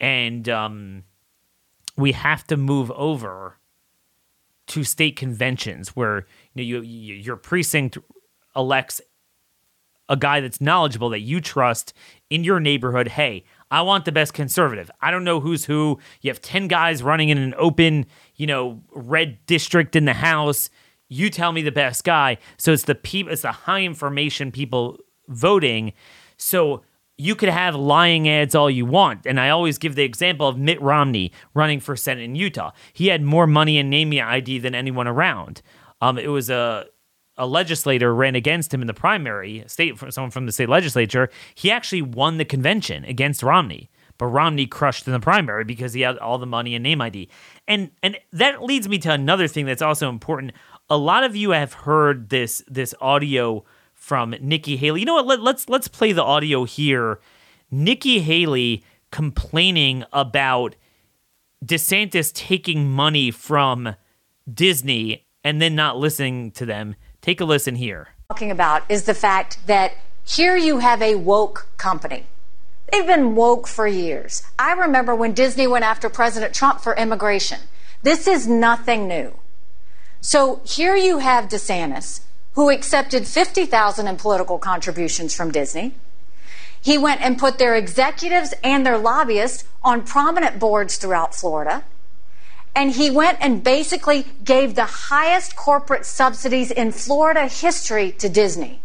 [0.00, 1.04] And um,
[1.96, 3.58] we have to move over
[4.68, 7.98] to state conventions where you know you, you, your precinct
[8.54, 9.00] elects
[10.08, 11.92] a guy that's knowledgeable that you trust
[12.30, 13.08] in your neighborhood.
[13.08, 14.90] Hey, I want the best conservative.
[15.00, 15.98] I don't know who's who.
[16.20, 20.70] You have 10 guys running in an open, you know, red district in the house.
[21.08, 22.38] You tell me the best guy.
[22.56, 25.92] So it's the people it's the high information people voting.
[26.36, 26.82] So
[27.18, 29.26] you could have lying ads all you want.
[29.26, 32.70] And I always give the example of Mitt Romney running for Senate in Utah.
[32.92, 35.60] He had more money and name ID than anyone around.
[36.00, 36.86] Um, it was a
[37.38, 41.30] a legislator ran against him in the primary, state someone from the state legislature.
[41.54, 46.02] He actually won the convention against Romney, but Romney crushed in the primary because he
[46.02, 47.28] had all the money and name ID.
[47.66, 50.52] And and that leads me to another thing that's also important.
[50.90, 55.00] A lot of you have heard this this audio from Nikki Haley.
[55.00, 55.26] You know what?
[55.26, 57.20] Let, let's let's play the audio here.
[57.70, 60.74] Nikki Haley complaining about
[61.64, 63.94] DeSantis taking money from
[64.52, 66.94] Disney and then not listening to them.
[67.28, 68.08] Take a listen here.
[68.30, 69.92] Talking about is the fact that
[70.24, 72.24] here you have a woke company.
[72.90, 74.44] They've been woke for years.
[74.58, 77.58] I remember when Disney went after President Trump for immigration.
[78.02, 79.34] This is nothing new.
[80.22, 82.22] So here you have DeSantis
[82.54, 85.92] who accepted 50,000 in political contributions from Disney.
[86.80, 91.84] He went and put their executives and their lobbyists on prominent boards throughout Florida.
[92.78, 98.80] And he went and basically gave the highest corporate subsidies in Florida history to Disney.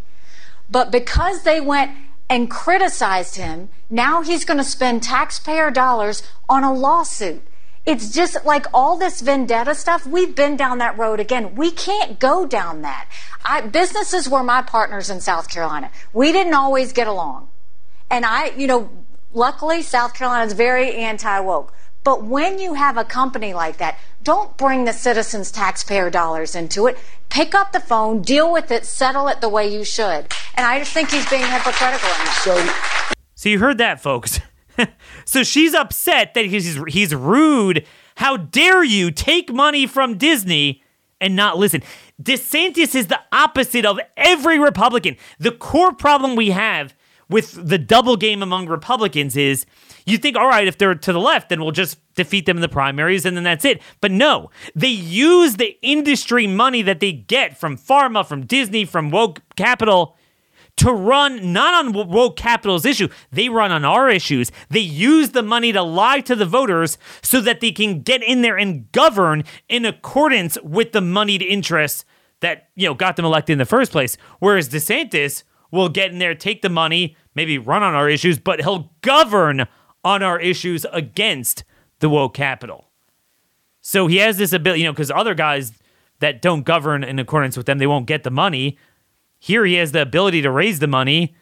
[0.69, 1.91] But because they went
[2.27, 7.43] and criticized him, now he's going to spend taxpayer dollars on a lawsuit
[7.85, 10.07] it's just like all this vendetta stuff.
[10.07, 11.55] We've been down that road again.
[11.55, 13.09] We can't go down that.
[13.43, 15.91] I, businesses were my partners in South Carolina.
[16.13, 17.49] We didn't always get along.
[18.09, 18.89] And I, you know,
[19.33, 21.73] luckily South Carolina is very anti woke.
[22.03, 26.87] But when you have a company like that, don't bring the citizens' taxpayer dollars into
[26.87, 26.97] it.
[27.29, 30.27] Pick up the phone, deal with it, settle it the way you should.
[30.55, 33.13] And I just think he's being hypocritical in that.
[33.13, 34.39] So, so you heard that, folks.
[35.25, 37.85] so she's upset that he's he's rude.
[38.15, 40.83] How dare you take money from Disney
[41.19, 41.81] and not listen?
[42.21, 45.17] DeSantis is the opposite of every Republican.
[45.39, 46.93] The core problem we have
[47.33, 49.65] with the double game among Republicans is
[50.05, 52.61] you think, all right, if they're to the left, then we'll just defeat them in
[52.61, 53.81] the primaries and then that's it.
[54.01, 59.09] But no, they use the industry money that they get from pharma, from Disney, from
[59.09, 60.15] woke capital
[60.75, 63.07] to run not on woke capital's issue.
[63.31, 64.51] They run on our issues.
[64.69, 68.43] They use the money to lie to the voters so that they can get in
[68.43, 72.05] there and govern in accordance with the moneyed interests
[72.41, 74.17] that, you know, got them elected in the first place.
[74.39, 78.61] Whereas DeSantis will get in there, take the money, maybe run on our issues, but
[78.61, 79.67] he'll govern
[80.03, 81.63] on our issues against
[81.99, 82.89] the woke capital.
[83.81, 85.73] So he has this ability, you know, because other guys
[86.19, 88.77] that don't govern in accordance with them, they won't get the money.
[89.39, 91.35] Here he has the ability to raise the money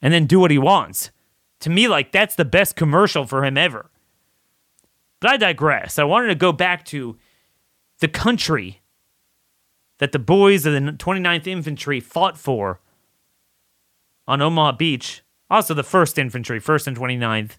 [0.00, 1.10] and then do what he wants.
[1.60, 3.90] To me, like that's the best commercial for him ever.
[5.20, 5.98] But I digress.
[5.98, 7.16] I wanted to go back to
[8.00, 8.80] the country
[9.98, 12.80] that the boys of the 29th Infantry fought for
[14.26, 15.22] on Omaha Beach.
[15.50, 17.58] Also, the 1st Infantry, 1st and 29th.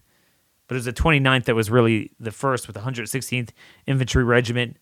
[0.66, 3.50] But it was the 29th that was really the first with the 116th
[3.86, 4.78] Infantry Regiment.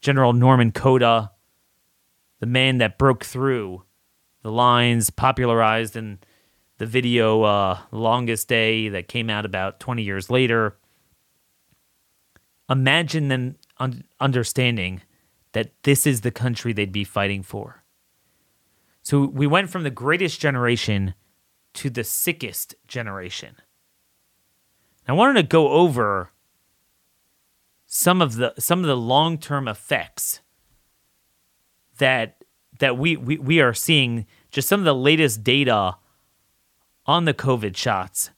[0.00, 1.30] General Norman Cota,
[2.40, 3.84] the man that broke through
[4.42, 6.18] the lines popularized in
[6.78, 10.76] the video uh, Longest Day that came out about 20 years later.
[12.68, 15.02] Imagine them un- understanding
[15.52, 17.81] that this is the country they'd be fighting for.
[19.02, 21.14] So we went from the greatest generation
[21.74, 23.56] to the sickest generation.
[25.08, 26.30] I wanted to go over
[27.86, 30.40] some of the some of the long-term effects
[31.98, 32.42] that
[32.78, 35.96] that we, we, we are seeing just some of the latest data
[37.06, 38.30] on the COVID shots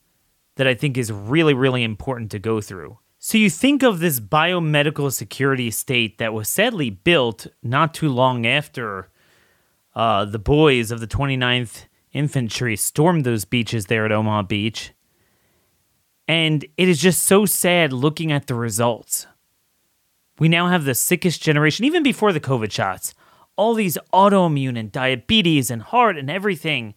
[0.56, 2.98] that I think is really, really important to go through.
[3.18, 8.46] So, you think of this biomedical security state that was sadly built not too long
[8.46, 9.08] after
[9.94, 14.92] uh, the boys of the 29th Infantry stormed those beaches there at Omaha Beach.
[16.28, 19.26] And it is just so sad looking at the results.
[20.38, 23.14] We now have the sickest generation, even before the COVID shots,
[23.56, 26.94] all these autoimmune and diabetes and heart and everything.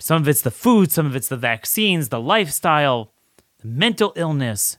[0.00, 3.12] Some of it's the food, some of it's the vaccines, the lifestyle,
[3.60, 4.76] the mental illness.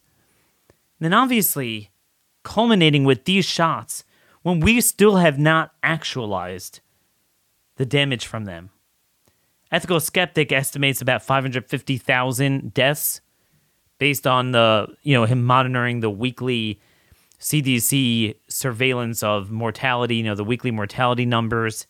[1.00, 1.90] And then obviously,
[2.44, 4.04] culminating with these shots
[4.44, 6.80] when we still have not actualized
[7.76, 8.70] the damage from them.
[9.72, 13.22] Ethical Skeptic estimates about 550,000 deaths
[14.00, 16.80] based on the, you know, him monitoring the weekly
[17.40, 21.86] CDC surveillance of mortality, you know, the weekly mortality numbers.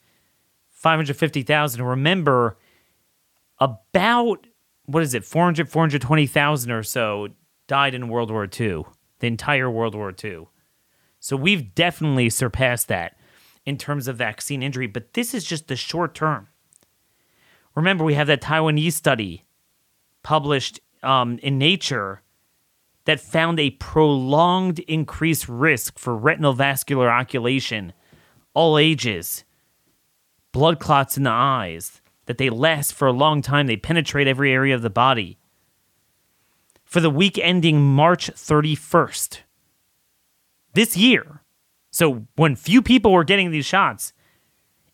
[0.72, 1.82] 550,000.
[1.82, 2.58] Remember,
[3.60, 4.47] about,
[4.86, 7.30] what is it, 400, 420,000 or so
[7.68, 8.84] died in World War II,
[9.20, 10.47] the entire World War II.
[11.30, 13.16] So we've definitely surpassed that
[13.64, 16.48] in terms of vaccine injury, but this is just the short term.
[17.76, 19.46] Remember, we have that Taiwanese study
[20.24, 22.24] published um, in Nature
[23.06, 27.92] that found a prolonged increased risk for retinal vascular occlusion,
[28.56, 29.44] all ages,
[30.52, 34.52] blood clots in the eyes, that they last for a long time, they penetrate every
[34.52, 35.38] area of the body.
[36.86, 39.42] For the week ending March 31st,
[40.74, 41.42] this year,
[41.92, 44.14] so when few people were getting these shots,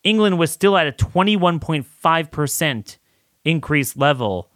[0.04, 2.98] England was still at a 21.5%
[3.44, 4.52] increased level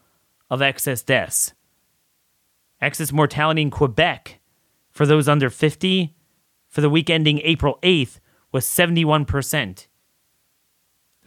[0.49, 1.53] of excess deaths.
[2.81, 4.39] Excess mortality in Quebec
[4.89, 6.15] for those under 50
[6.67, 8.19] for the week ending April 8th
[8.51, 9.65] was 71%.
[9.65, 9.87] There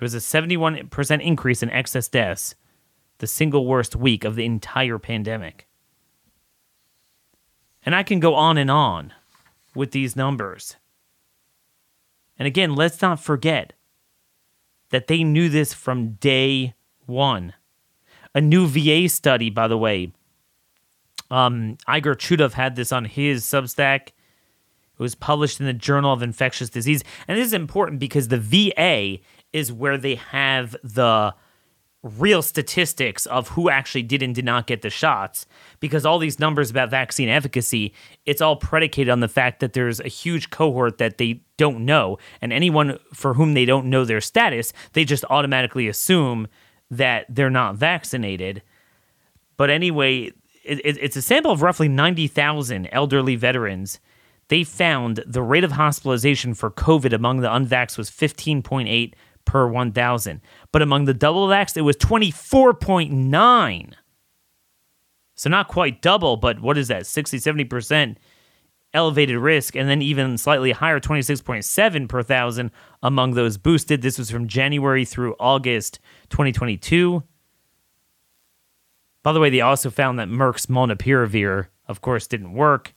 [0.00, 2.54] was a 71% increase in excess deaths,
[3.18, 5.68] the single worst week of the entire pandemic.
[7.84, 9.12] And I can go on and on
[9.74, 10.76] with these numbers.
[12.38, 13.72] And again, let's not forget
[14.90, 16.74] that they knew this from day
[17.06, 17.54] one.
[18.34, 20.12] A new VA study, by the way,
[21.30, 24.08] um, Igor Chudov had this on his Substack.
[24.08, 27.02] It was published in the Journal of Infectious Disease.
[27.26, 29.18] And this is important because the VA
[29.52, 31.34] is where they have the
[32.02, 35.46] real statistics of who actually did and did not get the shots
[35.78, 37.94] because all these numbers about vaccine efficacy
[38.26, 42.18] it's all predicated on the fact that there's a huge cohort that they don't know.
[42.40, 46.48] And anyone for whom they don't know their status they just automatically assume
[46.90, 48.62] that they're not vaccinated.
[49.56, 50.32] But anyway
[50.64, 54.00] it, it's a sample of roughly 90,000 elderly veterans.
[54.48, 59.14] They found the rate of hospitalization for covid among the unvaxxed was 15.8
[59.44, 60.40] per 1,000.
[60.70, 63.92] But among the double vaxxed, it was 24.9.
[65.34, 67.06] So not quite double, but what is that?
[67.06, 68.16] 60, 70%
[68.94, 72.70] elevated risk, and then even slightly higher, 26.7 per thousand
[73.02, 74.02] among those boosted.
[74.02, 75.98] This was from January through August
[76.30, 77.22] 2022.
[79.22, 82.94] By the way, they also found that Merck's Molnupiravir, of course, didn't work.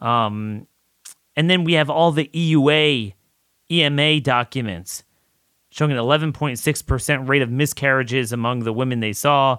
[0.00, 0.66] Um,
[1.36, 3.14] and then we have all the EUA
[3.70, 5.04] EMA documents
[5.76, 9.58] showing an 11.6% rate of miscarriages among the women they saw.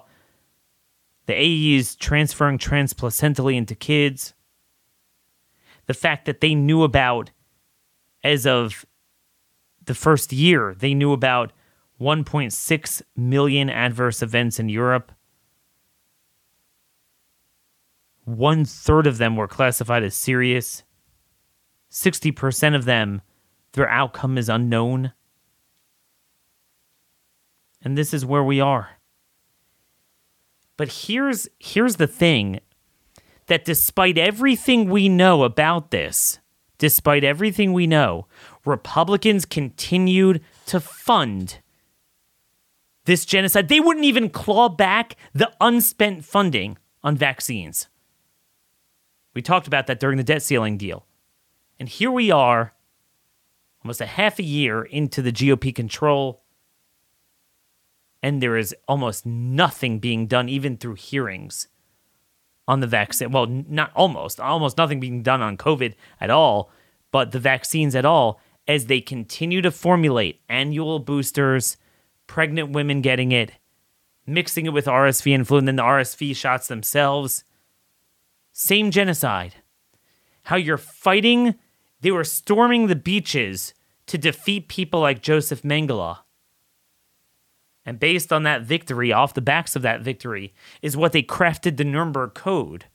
[1.26, 1.34] The
[1.78, 4.34] AEs transferring transplacentally into kids.
[5.86, 7.30] The fact that they knew about,
[8.24, 8.84] as of
[9.84, 11.52] the first year, they knew about
[12.00, 15.12] 1.6 million adverse events in Europe.
[18.24, 20.82] One third of them were classified as serious.
[21.90, 23.22] 60% of them
[23.78, 25.12] their outcome is unknown.
[27.80, 28.98] And this is where we are.
[30.76, 32.60] But here's here's the thing
[33.46, 36.40] that despite everything we know about this,
[36.76, 38.26] despite everything we know,
[38.64, 41.60] Republicans continued to fund
[43.04, 43.68] this genocide.
[43.68, 47.88] They wouldn't even claw back the unspent funding on vaccines.
[49.34, 51.06] We talked about that during the debt ceiling deal.
[51.78, 52.74] And here we are
[53.82, 56.42] almost a half a year into the GOP control,
[58.22, 61.68] and there is almost nothing being done, even through hearings
[62.66, 63.30] on the vaccine.
[63.30, 66.70] Well, not almost, almost nothing being done on COVID at all,
[67.10, 71.76] but the vaccines at all, as they continue to formulate annual boosters,
[72.26, 73.52] pregnant women getting it,
[74.26, 77.44] mixing it with RSV and flu, and then the RSV shots themselves.
[78.52, 79.54] Same genocide.
[80.42, 81.54] How you're fighting
[82.00, 83.74] they were storming the beaches
[84.06, 86.18] to defeat people like Joseph Mengele.
[87.84, 91.76] And based on that victory, off the backs of that victory, is what they crafted
[91.76, 92.86] the Nuremberg Code.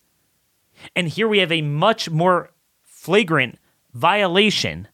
[0.95, 2.51] And here we have a much more
[2.83, 3.57] flagrant
[3.93, 4.87] violation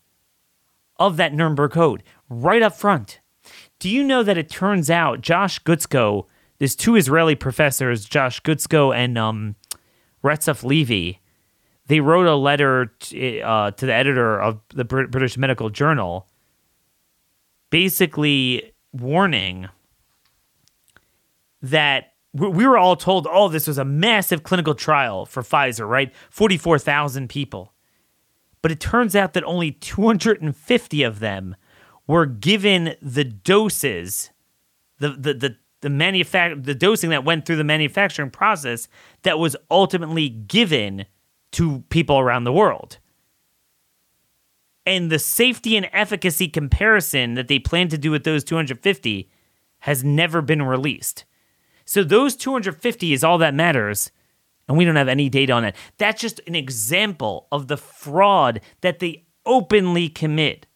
[0.97, 3.19] of that Nuremberg Code right up front.
[3.79, 6.25] Do you know that it turns out Josh Guetzkow,
[6.57, 9.55] there's two Israeli professors, Josh Guetzkow and um,
[10.23, 11.19] Retsef Levi,
[11.89, 16.27] they wrote a letter to, uh, to the editor of the British Medical Journal,
[17.71, 19.67] basically warning
[21.63, 26.13] that we were all told, oh, this was a massive clinical trial for Pfizer, right?
[26.29, 27.73] 44,000 people.
[28.61, 31.55] But it turns out that only 250 of them
[32.05, 34.29] were given the doses,
[34.99, 38.87] the, the, the, the, manufac- the dosing that went through the manufacturing process
[39.23, 41.07] that was ultimately given
[41.51, 42.97] to people around the world.
[44.85, 49.29] And the safety and efficacy comparison that they plan to do with those 250
[49.79, 51.25] has never been released.
[51.85, 54.11] So those 250 is all that matters.
[54.67, 55.75] And we don't have any data on it.
[55.97, 60.67] That's just an example of the fraud that they openly commit.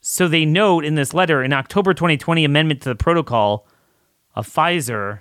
[0.00, 3.66] So they note in this letter in October 2020 amendment to the protocol
[4.34, 5.20] of Pfizer,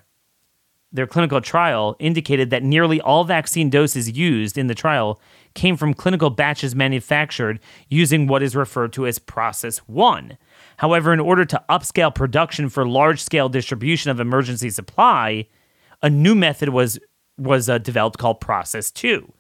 [0.94, 5.20] their clinical trial indicated that nearly all vaccine doses used in the trial
[5.56, 10.38] came from clinical batches manufactured using what is referred to as process 1
[10.78, 15.48] However, in order to upscale production for large scale distribution of emergency supply,
[16.02, 17.00] a new method was,
[17.38, 19.32] was uh, developed called Process 2.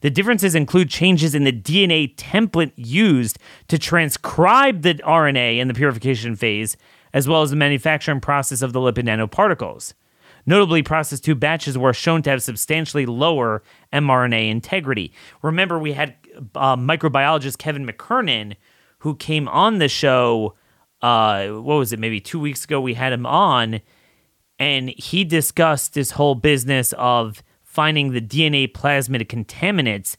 [0.00, 5.74] The differences include changes in the DNA template used to transcribe the RNA in the
[5.74, 6.76] purification phase,
[7.12, 9.92] as well as the manufacturing process of the lipid nanoparticles.
[10.50, 15.12] Notably, process 2 batches were shown to have substantially lower mRNA integrity.
[15.42, 16.16] Remember, we had
[16.56, 18.56] uh, microbiologist Kevin McKernan
[18.98, 20.56] who came on the show.
[21.02, 22.00] Uh, what was it?
[22.00, 23.80] Maybe two weeks ago, we had him on,
[24.58, 30.16] and he discussed this whole business of finding the DNA plasmid contaminants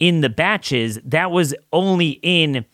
[0.00, 0.98] in the batches.
[1.04, 2.64] That was only in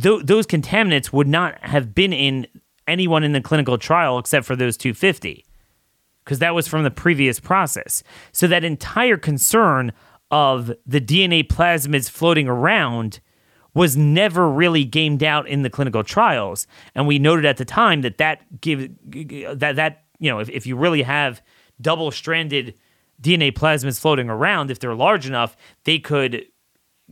[0.00, 2.46] th- those contaminants would not have been in
[2.86, 5.44] anyone in the clinical trial except for those 250
[6.24, 8.02] because that was from the previous process.
[8.32, 9.92] So that entire concern
[10.30, 13.20] of the DNA plasmids floating around
[13.74, 16.66] was never really gamed out in the clinical trials.
[16.94, 20.66] And we noted at the time that that give that that you know if, if
[20.66, 21.42] you really have
[21.80, 22.74] double stranded
[23.20, 26.44] DNA plasmids floating around, if they're large enough, they could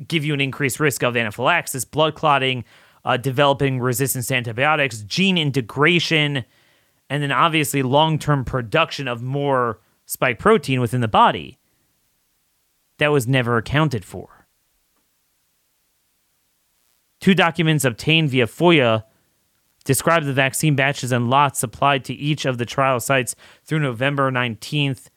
[0.07, 2.65] give you an increased risk of anaphylaxis, blood clotting,
[3.05, 6.45] uh, developing resistance to antibiotics, gene integration,
[7.11, 11.59] and then obviously long term production of more spike protein within the body.
[12.99, 14.47] That was never accounted for.
[17.21, 19.03] Two documents obtained via FOIA
[19.85, 23.35] describe the vaccine batches and lots supplied to each of the trial sites
[23.65, 25.09] through November 19th,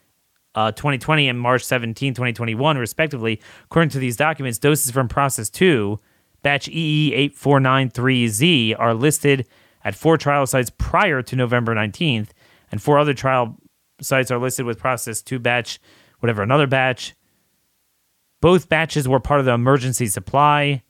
[0.55, 3.39] uh, 2020 and March 17, 2021, respectively.
[3.65, 5.97] According to these documents, doses from Process 2,
[6.41, 9.47] batch EE8493Z, are listed
[9.83, 12.29] at four trial sites prior to November 19th,
[12.71, 13.57] and four other trial
[14.01, 15.79] sites are listed with Process 2 batch,
[16.19, 17.15] whatever, another batch.
[18.41, 20.83] Both batches were part of the emergency supply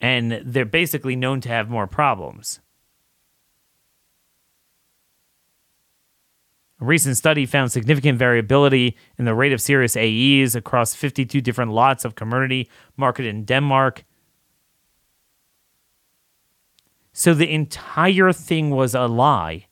[0.00, 2.60] and they're basically known to have more problems.
[6.80, 11.72] A recent study found significant variability in the rate of serious AEs across 52 different
[11.72, 14.04] lots of Comirnaty marketed in Denmark.
[17.18, 19.68] So the entire thing was a lie.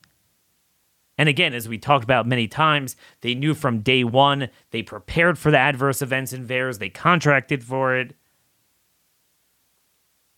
[1.18, 5.38] And again, as we talked about many times, they knew from day one, they prepared
[5.38, 8.16] for the adverse events in VAERS, they contracted for it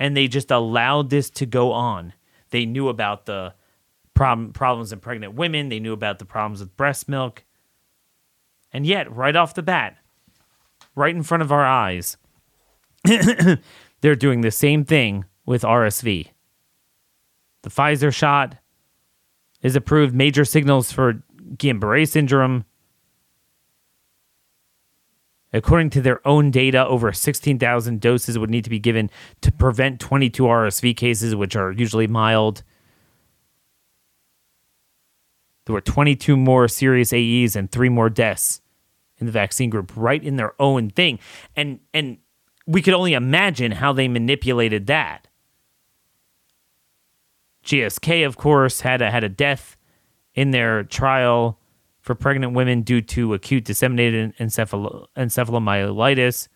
[0.01, 2.13] and they just allowed this to go on.
[2.51, 3.55] They knew about the
[4.13, 7.45] problem, problems in pregnant women, they knew about the problems with breast milk.
[8.73, 9.97] And yet, right off the bat,
[10.97, 12.17] right in front of our eyes,
[14.01, 16.31] they're doing the same thing with RSV.
[17.67, 18.59] The Pfizer shot
[19.61, 21.25] is approved, major signals for
[21.57, 22.65] Guillain Barre syndrome
[25.53, 29.11] According to their own data, over 16,000 doses would need to be given
[29.41, 32.63] to prevent 22 RSV cases, which are usually mild.
[35.65, 38.61] There were 22 more serious AEs and three more deaths
[39.19, 41.19] in the vaccine group, right in their own thing.
[41.57, 42.19] And and
[42.67, 45.27] we could only imagine how they manipulated that.
[47.67, 49.77] GSK, of course, had a, had a death
[50.35, 51.59] in their trial
[52.01, 56.47] for pregnant women due to acute disseminated encephalo- encephalomyelitis.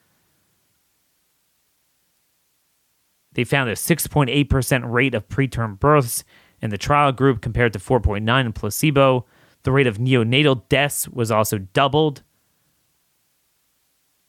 [3.33, 6.25] They found a 6.8% rate of preterm births
[6.63, 9.27] in the trial group compared to 4.9 in placebo.
[9.65, 12.23] The rate of neonatal deaths was also doubled.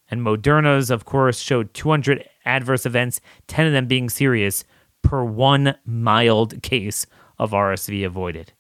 [0.09, 4.65] And Moderna's, of course, showed 200 adverse events, 10 of them being serious,
[5.01, 7.05] per one mild case
[7.37, 8.53] of RSV avoided.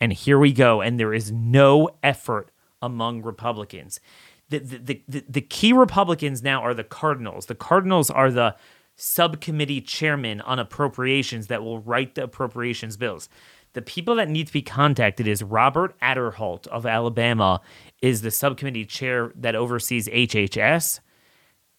[0.00, 0.80] And here we go.
[0.80, 2.50] And there is no effort
[2.82, 4.00] among Republicans.
[4.48, 7.46] The, the, the, the, key Republicans now are the Cardinals.
[7.46, 8.54] The Cardinals are the
[8.94, 13.28] subcommittee chairman on appropriations that will write the appropriations bills.
[13.72, 17.60] The people that need to be contacted is Robert Aderholt of Alabama
[18.00, 21.00] is the subcommittee chair that oversees HHS,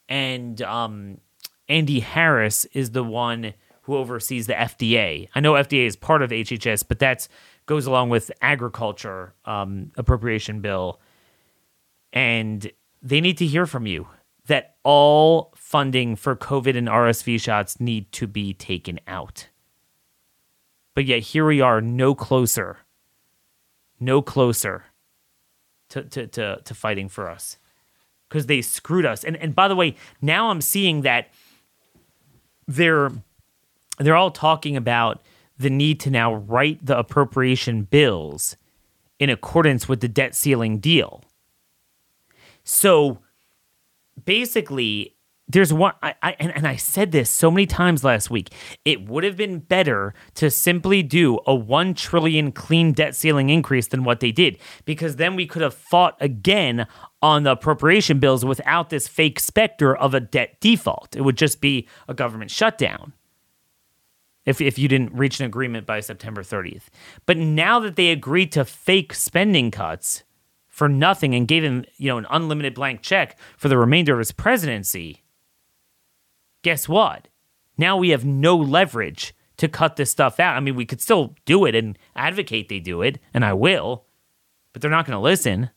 [0.07, 1.17] and um,
[1.69, 3.53] Andy Harris is the one
[3.83, 5.29] who oversees the FDA.
[5.33, 7.27] I know FDA is part of HHS, but that
[7.65, 10.99] goes along with agriculture um, appropriation bill,
[12.11, 12.69] and
[13.01, 14.07] they need to hear from you
[14.47, 19.49] that all funding for COVID and RSV shots need to be taken out.
[20.95, 22.79] But yet here we are, no closer,
[23.99, 24.85] no closer
[25.89, 27.57] to to to, to fighting for us
[28.27, 29.23] because they screwed us.
[29.23, 31.29] And and by the way, now I'm seeing that
[32.67, 33.11] they're
[33.99, 35.23] they're all talking about
[35.57, 38.55] the need to now write the appropriation bills
[39.19, 41.23] in accordance with the debt ceiling deal.
[42.63, 43.19] So
[44.23, 45.15] basically,
[45.49, 48.49] there's one, I, I, and, and I said this so many times last week.
[48.83, 53.87] It would have been better to simply do a 1 trillion clean debt ceiling increase
[53.87, 56.85] than what they did, because then we could have fought again
[57.21, 61.15] on the appropriation bills without this fake specter of a debt default.
[61.15, 63.13] It would just be a government shutdown
[64.45, 66.87] if, if you didn't reach an agreement by September 30th.
[67.25, 70.23] But now that they agreed to fake spending cuts
[70.67, 74.19] for nothing and gave him, you know, an unlimited blank check for the remainder of
[74.19, 75.23] his presidency,
[76.61, 77.27] guess what?
[77.77, 80.55] Now we have no leverage to cut this stuff out.
[80.55, 84.05] I mean, we could still do it and advocate they do it, and I will,
[84.73, 85.71] but they're not going to listen.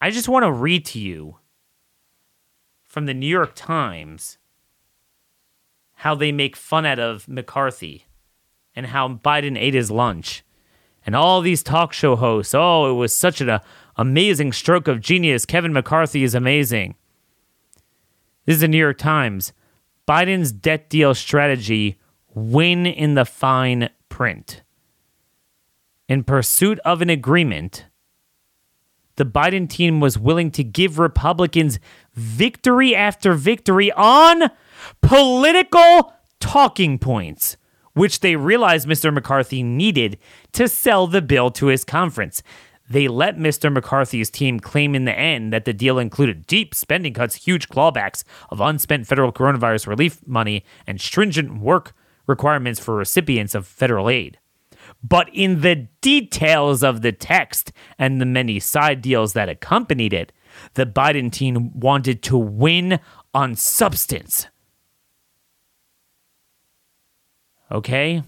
[0.00, 1.38] I just want to read to you
[2.84, 4.38] from the New York Times
[5.96, 8.06] how they make fun out of McCarthy
[8.76, 10.44] and how Biden ate his lunch.
[11.04, 13.58] And all these talk show hosts, oh, it was such an uh,
[13.96, 15.44] amazing stroke of genius.
[15.44, 16.94] Kevin McCarthy is amazing.
[18.48, 19.52] This is the New York Times.
[20.08, 21.98] Biden's debt deal strategy
[22.32, 24.62] win in the fine print.
[26.08, 27.84] In pursuit of an agreement,
[29.16, 31.78] the Biden team was willing to give Republicans
[32.14, 34.50] victory after victory on
[35.02, 37.58] political talking points,
[37.92, 39.12] which they realized Mr.
[39.12, 40.16] McCarthy needed
[40.52, 42.42] to sell the bill to his conference.
[42.90, 43.72] They let Mr.
[43.72, 48.24] McCarthy's team claim in the end that the deal included deep spending cuts, huge clawbacks
[48.50, 51.94] of unspent federal coronavirus relief money, and stringent work
[52.26, 54.38] requirements for recipients of federal aid.
[55.02, 60.32] But in the details of the text and the many side deals that accompanied it,
[60.74, 63.00] the Biden team wanted to win
[63.34, 64.46] on substance.
[67.70, 68.22] Okay?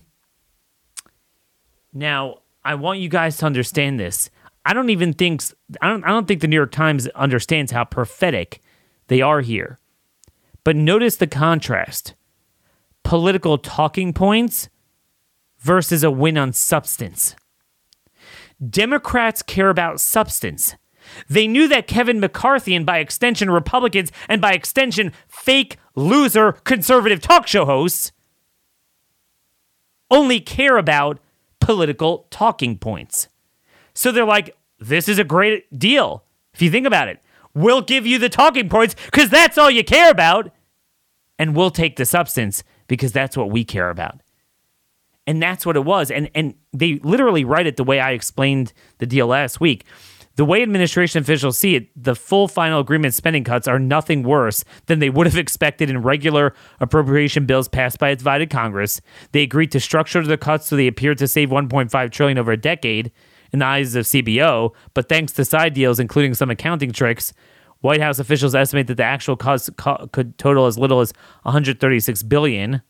[1.92, 4.30] Now, I want you guys to understand this.
[4.64, 5.42] I don't even think
[5.80, 8.60] I don't I don't think the New York Times understands how prophetic
[9.08, 9.78] they are here.
[10.64, 12.14] But notice the contrast.
[13.02, 14.68] Political talking points
[15.58, 17.34] versus a win on substance.
[18.68, 20.76] Democrats care about substance.
[21.28, 27.20] They knew that Kevin McCarthy and by extension Republicans and by extension fake loser conservative
[27.20, 28.12] talk show hosts
[30.10, 31.18] only care about
[31.58, 33.28] political talking points.
[34.00, 36.24] So they're like, this is a great deal.
[36.54, 37.20] If you think about it,
[37.52, 40.50] we'll give you the talking points because that's all you care about.
[41.38, 44.22] And we'll take the substance because that's what we care about.
[45.26, 46.10] And that's what it was.
[46.10, 49.84] And and they literally write it the way I explained the deal last week.
[50.36, 54.64] The way administration officials see it, the full final agreement spending cuts are nothing worse
[54.86, 59.02] than they would have expected in regular appropriation bills passed by a divided Congress.
[59.32, 62.56] They agreed to structure the cuts so they appeared to save 1.5 trillion over a
[62.56, 63.12] decade
[63.52, 67.32] in the eyes of CBO, but thanks to side deals including some accounting tricks,
[67.80, 69.70] White House officials estimate that the actual cost
[70.12, 72.82] could total as little as 136 billion.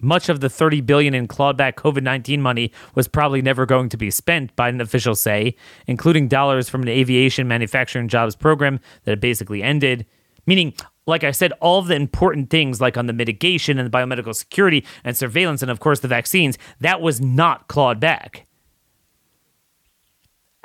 [0.00, 4.12] Much of the 30 billion in clawback COVID-19 money was probably never going to be
[4.12, 5.56] spent, Biden officials say,
[5.88, 10.06] including dollars from an aviation manufacturing jobs program that had basically ended.
[10.46, 10.72] Meaning,
[11.06, 14.84] like I said, all the important things like on the mitigation and the biomedical security
[15.02, 18.47] and surveillance and of course the vaccines, that was not clawed back.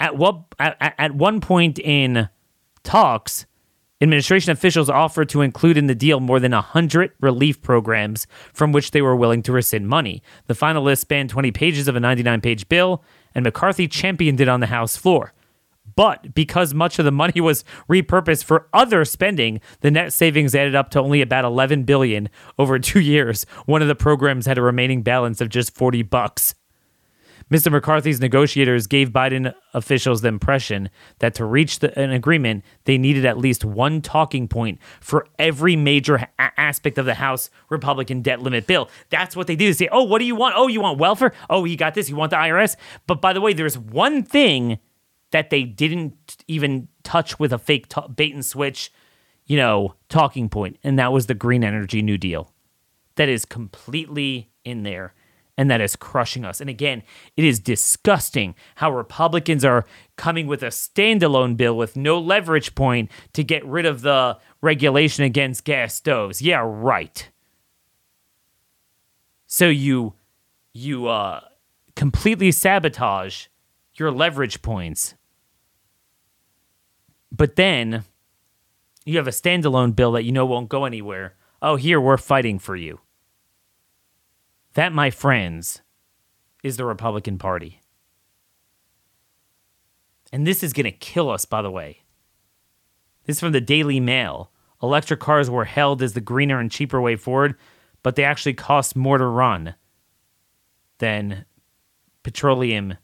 [0.03, 2.27] At what at, at one point in
[2.83, 3.45] talks,
[4.01, 8.91] Administration officials offered to include in the deal more than 100 relief programs from which
[8.91, 10.21] they were willing to rescind money.
[10.47, 13.01] The final list spanned 20 pages of a 99 page bill,
[13.33, 15.31] and McCarthy championed it on the House floor.
[15.95, 20.75] But because much of the money was repurposed for other spending, the net savings added
[20.75, 22.27] up to only about 11 billion
[22.59, 23.45] over 2 years.
[23.67, 26.55] One of the programs had a remaining balance of just 40 bucks.
[27.53, 27.71] Mr.
[27.71, 30.89] McCarthy's negotiators gave Biden officials the impression
[31.19, 35.75] that to reach the, an agreement, they needed at least one talking point for every
[35.75, 38.89] major aspect of the House Republican debt limit bill.
[39.11, 39.67] That's what they do.
[39.67, 40.55] They say, oh, what do you want?
[40.57, 41.31] Oh, you want welfare?
[41.47, 42.09] Oh, you got this.
[42.09, 42.75] You want the IRS?
[43.05, 44.79] But by the way, there's one thing
[45.29, 48.91] that they didn't even touch with a fake t- bait and switch,
[49.45, 52.51] you know, talking point, and that was the green energy new deal.
[53.13, 55.13] That is completely in there
[55.57, 56.59] and that is crushing us.
[56.59, 57.03] And again,
[57.37, 59.85] it is disgusting how Republicans are
[60.15, 65.23] coming with a standalone bill with no leverage point to get rid of the regulation
[65.23, 66.41] against gas stoves.
[66.41, 67.29] Yeah, right.
[69.45, 70.13] So you
[70.73, 71.41] you uh
[71.95, 73.45] completely sabotage
[73.95, 75.13] your leverage points.
[77.31, 78.03] But then
[79.05, 81.35] you have a standalone bill that you know won't go anywhere.
[81.61, 82.99] Oh, here we're fighting for you.
[84.73, 85.81] That, my friends,
[86.63, 87.81] is the Republican Party.
[90.31, 92.03] And this is going to kill us, by the way.
[93.25, 94.51] This is from the Daily Mail.
[94.81, 97.55] Electric cars were held as the greener and cheaper way forward,
[98.01, 99.75] but they actually cost more to run
[100.97, 101.45] than
[102.23, 102.95] petroleum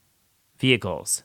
[0.57, 1.23] vehicles.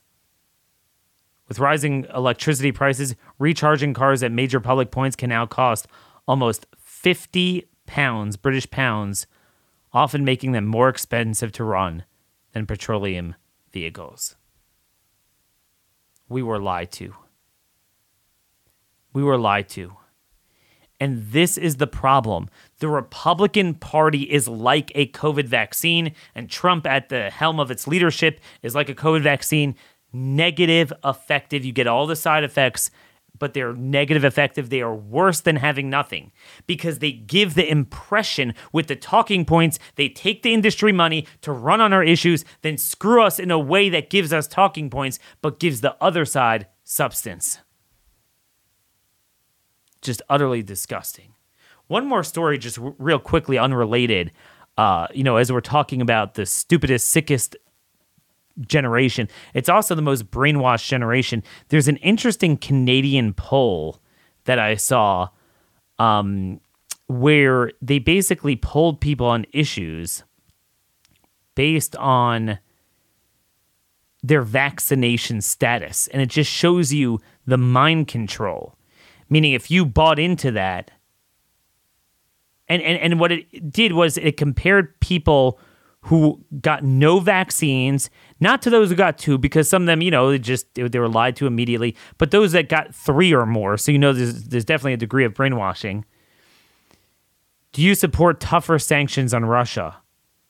[1.49, 5.87] With rising electricity prices, recharging cars at major public points can now cost
[6.29, 9.27] almost 50 pounds, British pounds,
[9.95, 12.05] often making them more expensive to run
[12.53, 13.37] than petroleum
[13.73, 14.37] vehicles.
[16.29, 17.15] We were lied to.
[19.13, 19.97] We were lied to.
[21.01, 22.49] And this is the problem.
[22.79, 27.87] The Republican Party is like a COVID vaccine, and Trump at the helm of its
[27.87, 29.77] leadership is like a COVID vaccine.
[30.13, 31.65] Negative, effective.
[31.65, 32.91] You get all the side effects,
[33.39, 34.71] but they're negative effective.
[34.71, 36.33] They are worse than having nothing
[36.67, 39.79] because they give the impression with the talking points.
[39.97, 43.59] They take the industry money to run on our issues, then screw us in a
[43.59, 47.59] way that gives us talking points, but gives the other side substance.
[50.01, 51.35] Just utterly disgusting.
[51.87, 54.33] One more story, just r- real quickly, unrelated.
[54.77, 57.57] Uh, you know, as we're talking about the stupidest, sickest
[58.61, 59.29] generation.
[59.53, 61.43] It's also the most brainwashed generation.
[61.69, 64.01] There's an interesting Canadian poll
[64.45, 65.29] that I saw
[65.99, 66.61] um,
[67.07, 70.23] where they basically polled people on issues
[71.55, 72.59] based on
[74.23, 76.09] their vaccination status.
[76.09, 78.77] And it just shows you the mind control.
[79.29, 80.91] Meaning, if you bought into that,
[82.69, 85.59] and, and, and what it did was it compared people
[86.03, 90.11] who got no vaccines, not to those who got two, because some of them, you
[90.11, 93.77] know, they just they were lied to immediately, but those that got three or more.
[93.77, 96.05] So you know, there's there's definitely a degree of brainwashing.
[97.73, 99.97] Do you support tougher sanctions on Russia?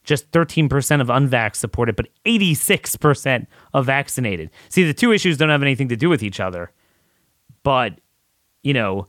[0.05, 4.51] Just 13% of unvax supported, but 86% of vaccinated.
[4.69, 6.71] See, the two issues don't have anything to do with each other.
[7.63, 7.99] But,
[8.63, 9.07] you know,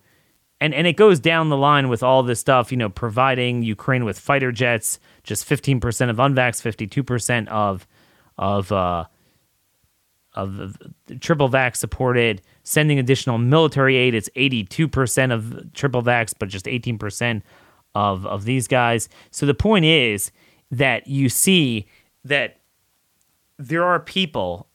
[0.62, 4.06] and and it goes down the line with all this stuff, you know, providing Ukraine
[4.06, 7.86] with fighter jets, just 15% of unvax, 52% of
[8.38, 9.06] of uh,
[10.34, 10.78] of
[11.22, 14.14] triple vax supported, sending additional military aid.
[14.14, 17.42] It's 82% of triple vax, but just 18%
[17.94, 19.10] of of these guys.
[19.32, 20.32] So the point is
[20.72, 21.88] that you see
[22.24, 22.60] that
[23.58, 24.68] there are people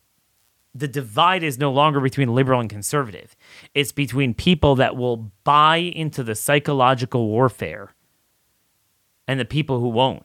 [0.74, 3.34] the divide is no longer between liberal and conservative.
[3.74, 7.94] It's between people that will buy into the psychological warfare
[9.26, 10.24] and the people who won't.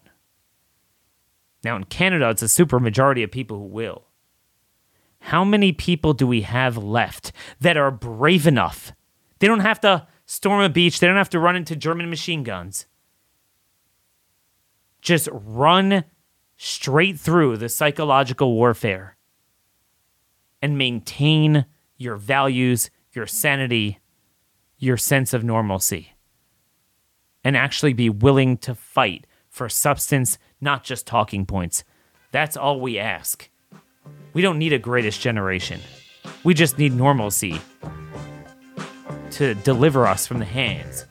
[1.66, 4.04] Now, in Canada, it's a super majority of people who will.
[5.18, 8.94] How many people do we have left that are brave enough?
[9.40, 12.44] They don't have to storm a beach, they don't have to run into German machine
[12.44, 12.86] guns.
[15.02, 16.04] Just run
[16.56, 19.18] straight through the psychological warfare
[20.62, 21.66] and maintain
[21.98, 23.98] your values, your sanity,
[24.78, 26.14] your sense of normalcy,
[27.44, 31.86] and actually be willing to fight for substance, not just talking points.
[32.32, 33.50] That's all we ask.
[34.34, 35.80] We don't need a greatest generation.
[36.44, 37.62] We just need normalcy
[39.32, 41.06] to deliver us from the hands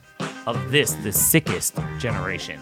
[0.45, 2.59] of this, the sickest generation.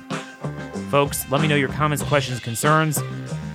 [0.89, 3.01] Folks, let me know your comments, questions, concerns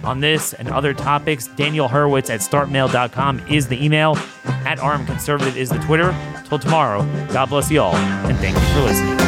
[0.04, 1.46] on this and other topics.
[1.48, 4.18] Daniel Horowitz at startmail.com is the email.
[4.66, 6.14] At Armed Conservative is the Twitter.
[6.46, 9.27] Till tomorrow, God bless you all, and thank you for listening.